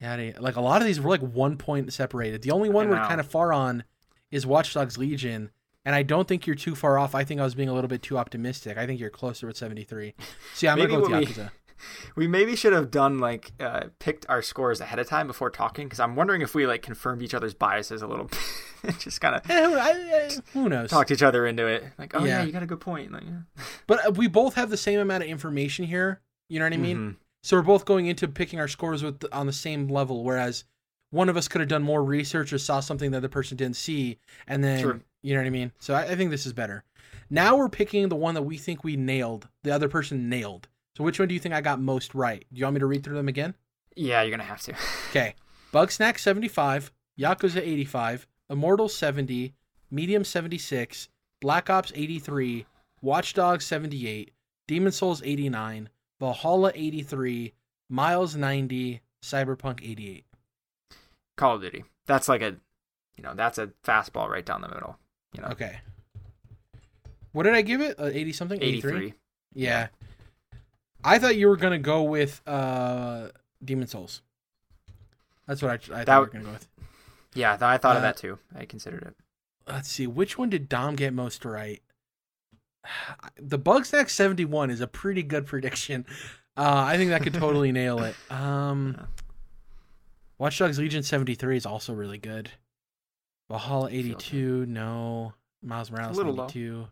[0.01, 2.41] Yeah, like a lot of these were like one point separated.
[2.43, 3.85] The only one we're kind of far on
[4.31, 5.51] is Watch Dogs Legion,
[5.85, 7.15] and I don't think you're too far off.
[7.15, 8.79] I think I was being a little bit too optimistic.
[8.79, 10.15] I think you're closer with 73.
[10.55, 11.51] So yeah, I'm gonna go with Yakuza we
[12.17, 16.01] maybe should have done like uh, picked our scores ahead of time before talking because
[16.01, 18.99] I'm wondering if we like confirmed each other's biases a little bit.
[18.99, 20.91] Just kind of yeah, who, knows?
[20.91, 21.85] Talked each other into it.
[21.99, 23.13] Like, oh yeah, yeah you got a good point.
[23.13, 23.63] Like, yeah.
[23.87, 26.21] But uh, we both have the same amount of information here.
[26.49, 26.97] You know what I mean?
[26.97, 27.11] Mm-hmm.
[27.43, 30.25] So we're both going into picking our scores with on the same level.
[30.25, 30.65] Whereas
[31.11, 33.77] one of us could have done more research or saw something that the person didn't
[33.77, 35.73] see, and then you know what I mean.
[35.79, 36.85] So I, I think this is better.
[37.29, 39.49] Now we're picking the one that we think we nailed.
[39.63, 40.69] The other person nailed.
[40.97, 42.45] So which one do you think I got most right?
[42.53, 43.55] Do you want me to read through them again?
[43.97, 44.75] Yeah, you're gonna have to.
[45.11, 45.35] okay.
[45.73, 49.55] Bugsnax 75, Yakuza 85, Immortal 70,
[49.91, 51.09] Medium 76,
[51.41, 52.67] Black Ops 83,
[53.03, 54.33] Watch Dogs 78,
[54.67, 55.89] Demon Souls 89,
[56.19, 57.53] Valhalla 83,
[57.89, 60.25] Miles 90, Cyberpunk 88.
[61.37, 61.85] Call of Duty.
[62.07, 62.57] That's like a,
[63.17, 64.99] you know, that's a fastball right down the middle.
[65.35, 65.49] You know.
[65.49, 65.81] Okay.
[67.33, 67.99] What did I give it?
[67.99, 68.63] Uh, 80 something?
[68.63, 68.91] 83?
[68.91, 69.15] 83.
[69.55, 69.69] Yeah.
[69.69, 69.87] yeah.
[71.05, 73.29] I thought you were gonna go with uh,
[73.65, 74.23] Demon Souls.
[75.47, 76.69] That's what I, I thought you were gonna go with.
[77.35, 78.39] Yeah, I thought uh, of that too.
[78.55, 79.15] I considered it.
[79.67, 81.83] Let's see, which one did Dom get most right?
[83.37, 86.07] The Bugsnax seventy one is a pretty good prediction.
[86.57, 88.15] Uh, I think that could totally nail it.
[88.31, 89.07] Um, yeah.
[90.39, 92.51] Watch Dogs Legion seventy three is also really good.
[93.49, 95.35] Valhalla eighty two, no.
[95.63, 96.87] Miles Morales ninety two.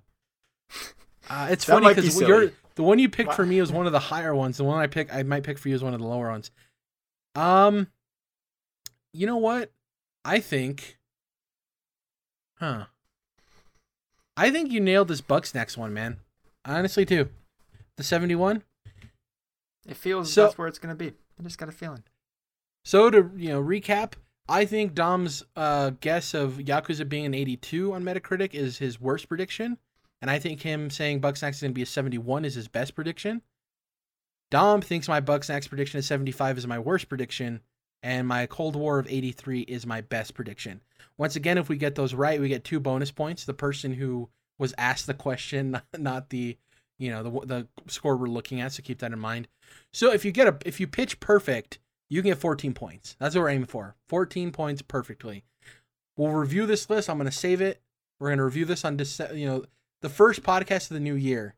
[1.30, 3.34] Uh, it's funny because be the one you picked wow.
[3.34, 4.56] for me was one of the higher ones.
[4.56, 6.50] The one I pick, I might pick for you is one of the lower ones.
[7.34, 7.88] Um,
[9.12, 9.72] you know what?
[10.24, 10.98] I think,
[12.58, 12.84] huh?
[14.36, 16.18] I think you nailed this Bugsnax one, man.
[16.64, 17.28] Honestly, too.
[17.96, 18.62] The seventy-one.
[19.88, 21.16] It feels so, that's where it's going to be.
[21.38, 22.04] I just got a feeling.
[22.84, 24.12] So to you know recap,
[24.48, 29.28] I think Dom's uh, guess of Yakuza being an 82 on Metacritic is his worst
[29.28, 29.78] prediction,
[30.20, 32.94] and I think him saying Bugsnax is going to be a 71 is his best
[32.94, 33.42] prediction.
[34.50, 37.60] Dom thinks my Bugsnax prediction is 75 is my worst prediction,
[38.02, 40.80] and my Cold War of 83 is my best prediction.
[41.16, 43.44] Once again, if we get those right, we get two bonus points.
[43.44, 46.56] The person who was asked the question, not the
[46.98, 48.72] you know the the score we're looking at.
[48.72, 49.48] So keep that in mind.
[49.92, 53.16] So if you get a if you pitch perfect, you can get 14 points.
[53.18, 53.96] That's what we're aiming for.
[54.08, 55.44] 14 points perfectly.
[56.16, 57.08] We'll review this list.
[57.08, 57.80] I'm going to save it.
[58.18, 59.64] We're going to review this on December, you know,
[60.00, 61.54] the first podcast of the new year.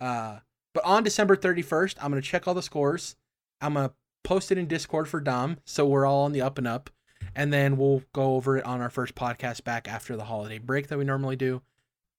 [0.00, 0.38] Uh,
[0.72, 3.16] but on December 31st, I'm going to check all the scores.
[3.60, 6.58] I'm going to post it in Discord for Dom, so we're all on the up
[6.58, 6.90] and up.
[7.34, 10.88] And then we'll go over it on our first podcast back after the holiday break
[10.88, 11.62] that we normally do.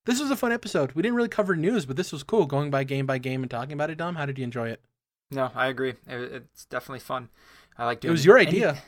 [0.06, 0.94] This was a fun episode.
[0.94, 3.52] We didn't really cover news, but this was cool going by game by game and
[3.52, 3.98] talking about it.
[3.98, 4.82] Dom, how did you enjoy it?
[5.30, 5.92] No, I agree.
[6.08, 7.30] It, it's definitely fun.
[7.78, 8.10] I like doing.
[8.10, 8.82] It It was your idea.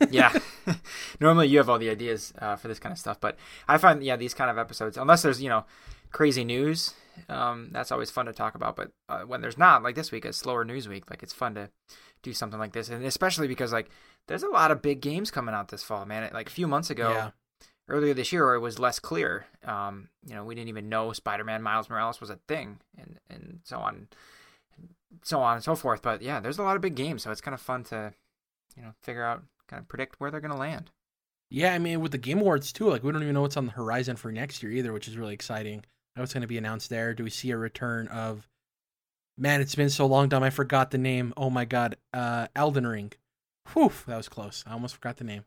[0.00, 0.12] Any...
[0.12, 0.38] yeah.
[1.20, 3.36] Normally you have all the ideas uh, for this kind of stuff, but
[3.66, 5.64] I find yeah these kind of episodes, unless there's you know
[6.12, 6.94] crazy news,
[7.28, 8.76] um, that's always fun to talk about.
[8.76, 11.54] But uh, when there's not, like this week, a slower news week, like it's fun
[11.54, 11.70] to
[12.22, 13.90] do something like this, and especially because like
[14.26, 16.28] there's a lot of big games coming out this fall, man.
[16.32, 17.10] Like a few months ago.
[17.10, 17.30] Yeah.
[17.90, 19.46] Earlier this year, it was less clear.
[19.64, 23.60] Um, you know, we didn't even know Spider-Man Miles Morales was a thing, and and
[23.64, 24.08] so on,
[25.22, 26.02] so on and so forth.
[26.02, 28.12] But yeah, there's a lot of big games, so it's kind of fun to
[28.76, 30.90] you know figure out kind of predict where they're going to land.
[31.50, 33.64] Yeah, I mean with the Game Awards too, like we don't even know what's on
[33.64, 35.82] the horizon for next year either, which is really exciting.
[36.18, 37.14] What's going to be announced there.
[37.14, 38.48] Do we see a return of?
[39.36, 40.42] Man, it's been so long, Dom.
[40.42, 41.32] I forgot the name.
[41.36, 43.12] Oh my god, uh, Elden Ring.
[43.72, 44.64] Whew, that was close.
[44.66, 45.44] I almost forgot the name.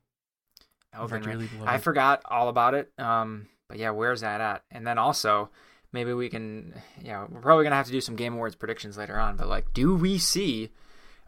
[0.94, 1.50] Elden Ring.
[1.66, 2.92] I forgot all about it.
[2.98, 4.64] Um, but yeah, where's that at?
[4.72, 5.50] And then also,
[5.92, 6.74] maybe we can.
[7.02, 9.36] Yeah, we're probably gonna have to do some Game Awards predictions later on.
[9.36, 10.70] But like, do we see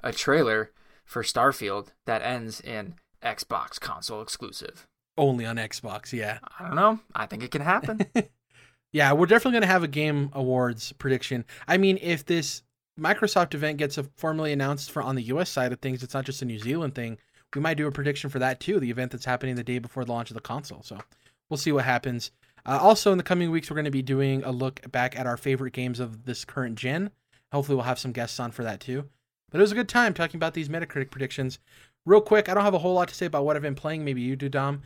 [0.04, 0.72] a trailer
[1.06, 4.88] for Starfield that ends in Xbox console exclusive.
[5.18, 6.40] Only on Xbox, yeah.
[6.60, 7.00] I don't know.
[7.16, 8.00] I think it can happen.
[8.94, 11.44] yeah, we're definitely going to have a game awards prediction.
[11.68, 12.62] I mean, if this
[12.98, 16.44] Microsoft event gets formally announced for on the US side of things, it's not just
[16.44, 17.18] a New Zealand thing.
[17.56, 20.06] We might do a prediction for that too, the event that's happening the day before
[20.06, 20.84] the launch of the console.
[20.84, 21.00] So
[21.50, 22.32] we'll see what happens.
[22.66, 25.28] Uh, also, in the coming weeks, we're going to be doing a look back at
[25.28, 27.12] our favorite games of this current gen.
[27.52, 29.10] Hopefully, we'll have some guests on for that too.
[29.52, 31.60] But it was a good time talking about these Metacritic predictions.
[32.06, 34.06] Real quick, I don't have a whole lot to say about what I've been playing.
[34.06, 34.82] Maybe you do, Dom.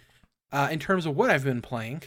[0.51, 2.03] Uh, in terms of what I've been playing,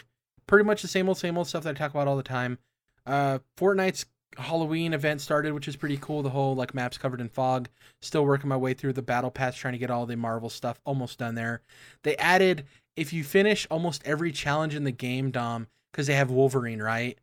[0.50, 2.58] pretty much the same old, same old stuff that I talk about all the time.
[3.06, 4.04] Uh, Fortnite's
[4.36, 6.22] Halloween event started, which is pretty cool.
[6.22, 7.68] The whole like maps covered in fog.
[8.02, 10.80] Still working my way through the battle pass, trying to get all the Marvel stuff
[10.84, 11.62] almost done there.
[12.02, 12.64] They added
[12.96, 17.16] if you finish almost every challenge in the game, Dom, because they have Wolverine, right?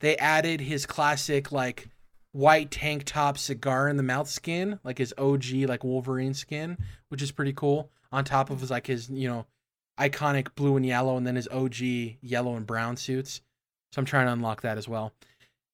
[0.00, 1.88] They added his classic like
[2.32, 6.76] white tank top cigar in the mouth skin, like his OG like Wolverine skin,
[7.08, 7.90] which is pretty cool.
[8.12, 9.46] On top of his like his, you know,
[9.98, 11.76] iconic blue and yellow and then his OG
[12.20, 13.40] yellow and brown suits.
[13.92, 15.12] So I'm trying to unlock that as well.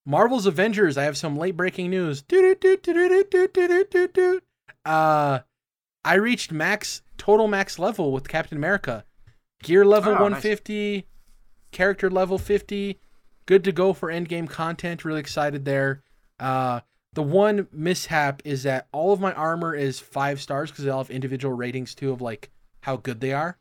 [0.05, 2.25] Marvel's Avengers, I have some late breaking news.
[4.85, 5.41] Uh
[6.05, 9.05] I reached max total max level with Captain America.
[9.63, 11.05] Gear level oh, 150, nice.
[11.71, 12.99] character level 50.
[13.47, 15.05] Good to go for endgame content.
[15.05, 16.03] Really excited there.
[16.41, 16.81] Uh,
[17.13, 20.99] the one mishap is that all of my armor is five stars because they all
[20.99, 22.51] have individual ratings too of like
[22.81, 23.57] how good they are.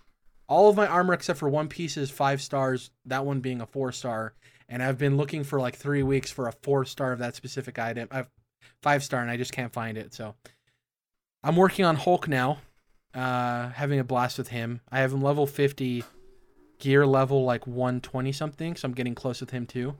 [0.51, 2.91] All of my armor except for one piece is five stars.
[3.05, 4.33] That one being a four star,
[4.67, 7.79] and I've been looking for like three weeks for a four star of that specific
[7.79, 8.09] item.
[8.11, 8.27] I've
[8.83, 10.13] five star, and I just can't find it.
[10.13, 10.35] So
[11.41, 12.57] I'm working on Hulk now.
[13.15, 14.81] Uh, having a blast with him.
[14.91, 16.03] I have him level 50,
[16.79, 19.95] gear level like 120 something, so I'm getting close with him too.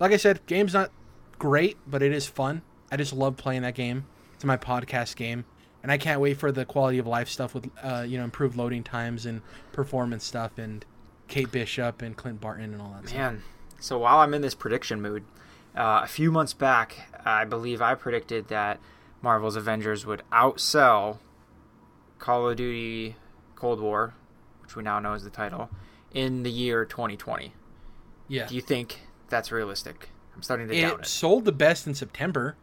[0.00, 0.90] Like I said, game's not
[1.38, 2.62] great, but it is fun.
[2.90, 4.06] I just love playing that game.
[4.36, 5.44] It's my podcast game,
[5.86, 8.56] and I can't wait for the quality of life stuff with uh, you know improved
[8.56, 10.84] loading times and performance stuff and
[11.28, 13.14] Kate Bishop and Clint Barton and all that.
[13.14, 13.84] Man, stuff.
[13.84, 15.22] so while I'm in this prediction mood,
[15.76, 18.80] uh, a few months back, I believe I predicted that
[19.22, 21.18] Marvel's Avengers would outsell
[22.18, 23.14] Call of Duty
[23.54, 24.14] Cold War,
[24.62, 25.70] which we now know is the title,
[26.12, 27.54] in the year 2020.
[28.26, 28.48] Yeah.
[28.48, 30.08] Do you think that's realistic?
[30.34, 31.06] I'm starting to it doubt it.
[31.06, 32.56] sold the best in September,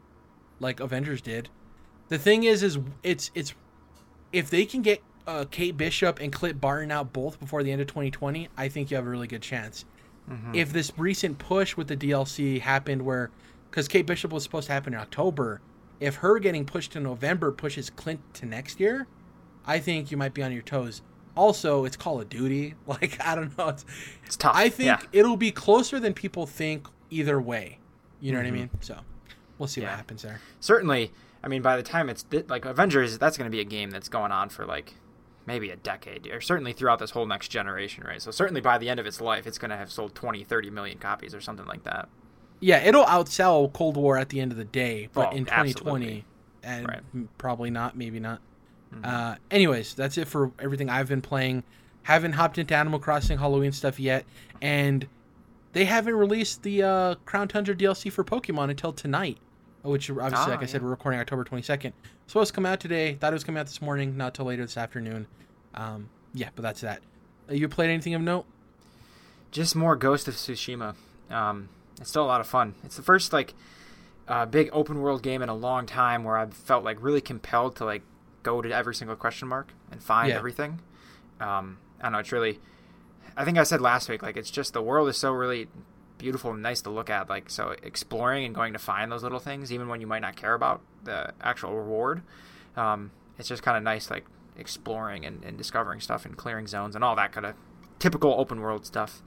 [0.59, 1.47] like Avengers did.
[2.09, 3.53] The thing is, is it's it's
[4.31, 7.81] if they can get uh, Kate Bishop and Clint Barton out both before the end
[7.81, 9.85] of 2020, I think you have a really good chance.
[10.29, 10.55] Mm-hmm.
[10.55, 13.31] If this recent push with the DLC happened where,
[13.69, 15.61] because Kate Bishop was supposed to happen in October,
[15.99, 19.07] if her getting pushed to November pushes Clint to next year,
[19.65, 21.01] I think you might be on your toes.
[21.35, 22.75] Also, it's Call of Duty.
[22.87, 23.85] Like I don't know, it's,
[24.25, 24.55] it's tough.
[24.55, 24.99] I think yeah.
[25.11, 27.79] it'll be closer than people think either way.
[28.19, 28.45] You know mm-hmm.
[28.45, 28.59] what I mm-hmm.
[28.59, 28.69] mean?
[28.81, 28.99] So
[29.57, 29.89] we'll see yeah.
[29.89, 30.41] what happens there.
[30.59, 31.11] Certainly,
[31.43, 34.09] I mean, by the time it's like Avengers, that's going to be a game that's
[34.09, 34.93] going on for like
[35.45, 38.21] maybe a decade, or certainly throughout this whole next generation, right?
[38.21, 40.69] So certainly by the end of its life, it's going to have sold 20, 30
[40.69, 42.07] million copies or something like that.
[42.61, 45.73] Yeah, it'll outsell Cold War at the end of the day, but Oh, in 2020,
[45.75, 46.25] absolutely.
[46.63, 47.37] and Right.
[47.37, 48.39] probably not, maybe not.
[48.95, 49.05] Mhm.
[49.05, 51.63] Uh, anyways, that's it for everything I've been playing.
[52.03, 54.23] Haven't hopped into Animal Crossing Halloween stuff yet,
[54.61, 55.07] and
[55.73, 59.39] they haven't released the uh, Crown Tundra DLC for Pokemon until tonight,
[59.83, 61.93] which obviously, like I said, we're recording October 22nd.
[62.27, 63.13] Supposed to come out today.
[63.15, 65.27] Thought it was coming out this morning, not till later this afternoon.
[65.75, 67.01] Um, yeah, but that's that.
[67.49, 68.45] Uh, you played anything of note?
[69.51, 70.95] just more Ghost of Tsushima.
[71.29, 71.69] Um,
[72.01, 72.73] it's still a lot of fun.
[72.83, 73.53] It's the first like
[74.27, 77.75] uh, big open world game in a long time where I've felt like really compelled
[77.75, 78.01] to like
[78.41, 80.37] go to every single question mark and find Yeah.
[80.37, 80.79] everything.
[81.39, 82.17] Um, I don't know.
[82.19, 82.59] It's really.
[83.37, 85.67] I think I said last week like it's just the world is so really
[86.23, 87.29] beautiful and nice to look at.
[87.29, 90.37] Like so, exploring and going to find those little things, even when you might not
[90.37, 92.21] care about the actual reward.
[92.77, 94.25] Um, it's just kind of nice, like
[94.57, 97.55] exploring and, and discovering stuff and clearing zones and all that kind of
[97.99, 99.21] typical open world stuff.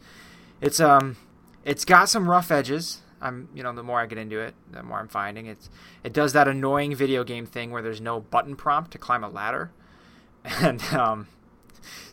[0.63, 1.17] It's um,
[1.65, 3.03] it's got some rough edges.
[3.21, 5.69] I'm, you know, the more I get into it, the more I'm finding it's.
[6.03, 9.29] It does that annoying video game thing where there's no button prompt to climb a
[9.29, 9.71] ladder,
[10.45, 11.29] and um,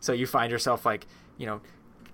[0.01, 1.07] so you find yourself like,
[1.37, 1.61] you know,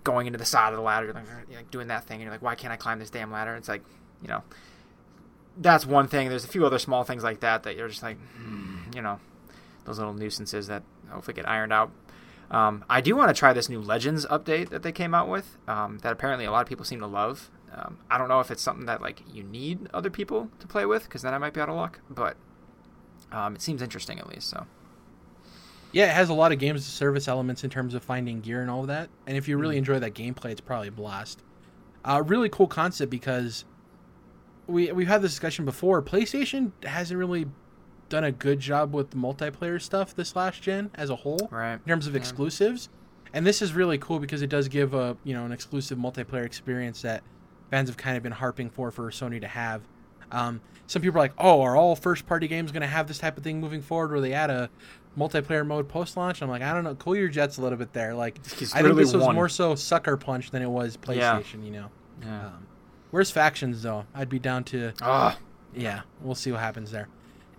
[0.09, 2.41] going into the side of the ladder, like, like doing that thing, and you're like,
[2.41, 3.55] why can't I climb this damn ladder?
[3.55, 3.83] It's like,
[4.23, 4.41] you know,
[5.57, 6.29] that's one thing.
[6.29, 9.19] There's a few other small things like that that you're just like, hmm, you know,
[9.85, 11.91] those little nuisances that hopefully get ironed out.
[12.49, 15.57] Um, I do want to try this new Legends update that they came out with.
[15.67, 17.51] Um, that apparently a lot of people seem to love.
[17.71, 20.87] Um, I don't know if it's something that like you need other people to play
[20.87, 21.99] with because then I might be out of luck.
[22.09, 22.35] But
[23.31, 24.49] um, it seems interesting at least.
[24.49, 24.65] So
[25.91, 28.69] Yeah, it has a lot of games service elements in terms of finding gear and
[28.69, 29.09] all of that.
[29.25, 29.79] And if you really Mhm.
[29.79, 31.41] enjoy that gameplay, it's probably a blast.
[32.05, 33.65] Uh, really cool concept because
[34.67, 36.01] we we've had this discussion before.
[36.01, 37.47] PlayStation hasn't really
[38.07, 41.73] done a good job with the multiplayer stuff this last gen as a whole right,
[41.73, 42.19] in terms of Yeah.
[42.19, 42.89] exclusives.
[43.33, 46.45] And this is really cool because it does give a you know an exclusive multiplayer
[46.45, 47.23] experience that
[47.71, 49.81] fans have kind of been harping for for Sony to have.
[50.31, 53.37] Um, some people are like, "Oh, are all first-party games going to have this type
[53.37, 54.69] of thing moving forward, where they add a
[55.17, 56.95] multiplayer mode post-launch?" I'm like, I don't know.
[56.95, 58.13] Cool your jets a little bit there.
[58.13, 58.39] Like,
[58.73, 59.35] I think this was one.
[59.35, 61.39] more so sucker punch than it was Yeah.
[61.39, 61.63] PlayStation.
[61.65, 61.85] You know.
[62.23, 62.45] Yeah.
[62.47, 62.67] Um,
[63.11, 64.05] where's factions though?
[64.13, 65.37] I'd be down to Ah,
[65.75, 67.07] yeah, we'll see what happens there.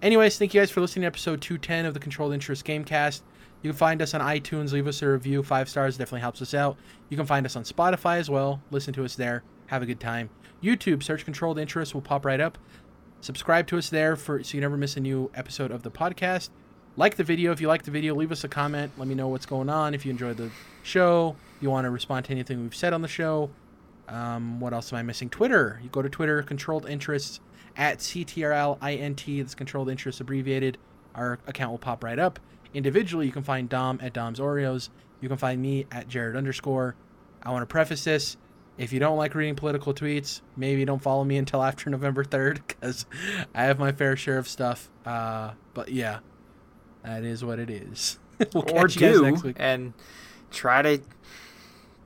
[0.03, 3.21] Anyways, thank you guys for listening to episode 210 of the Controlled Interest Gamecast.
[3.63, 4.73] You can find us on iTunes.
[4.73, 5.43] Leave us a review.
[5.43, 6.79] Five stars definitely helps us out.
[7.11, 8.63] You can find us on Spotify as well.
[8.71, 9.43] Listen to us there.
[9.67, 10.31] Have a good time.
[10.63, 11.95] YouTube, search Controlled Interest.
[11.95, 12.59] will pop right up.
[13.21, 16.51] Subscribe to us there for so you never miss a new episode of the podcast.
[16.97, 17.53] Like the video.
[17.53, 18.93] If you like the video, leave us a comment.
[18.99, 19.95] Let me know what's going on.
[19.95, 20.51] If you enjoyed the
[20.83, 23.51] show, you want to respond to anything we've said on the show.
[24.09, 25.31] Um, what else am I missing?
[25.31, 25.81] Twitter.
[25.83, 27.41] You go to Twitter, Controlled Interests
[27.77, 29.39] at CTRLINT.
[29.39, 30.79] That's Controlled Interests abbreviated.
[31.15, 32.41] Our account will pop right up.
[32.75, 34.89] Individually, you can find Dom at Dom's Oreos.
[35.21, 36.97] You can find me at Jared underscore.
[37.43, 38.37] I want to preface this.
[38.81, 42.61] If you don't like reading political tweets, maybe don't follow me until after November 3rd
[42.67, 43.05] because
[43.55, 44.89] I have my fair share of stuff.
[45.05, 46.21] Uh, but yeah,
[47.05, 48.19] that is what it is.
[48.55, 49.57] we'll or catch you guys do next week.
[49.59, 49.93] and
[50.51, 51.01] try to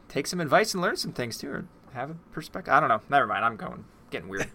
[0.08, 2.74] take some advice and learn some things too, or have a perspective.
[2.74, 3.00] I don't know.
[3.08, 3.44] Never mind.
[3.44, 4.50] I'm going getting weird.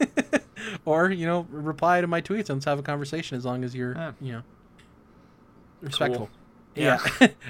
[0.86, 3.74] or you know reply to my tweets and let's have a conversation as long as
[3.74, 4.12] you're Yeah.
[4.20, 4.42] you know
[5.82, 6.30] respectful
[6.74, 6.82] Cool.
[6.84, 6.98] yeah,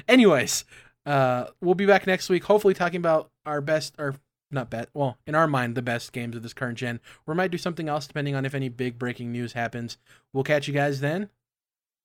[0.08, 0.64] anyways
[1.06, 4.14] uh we'll be back next week hopefully talking about our best or
[4.50, 7.00] not bet well in our mind the best games of this current gen.
[7.26, 9.96] We might do something else depending on if any big breaking news happens.
[10.32, 11.30] We'll catch you guys then.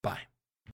[0.04, 0.22] Bye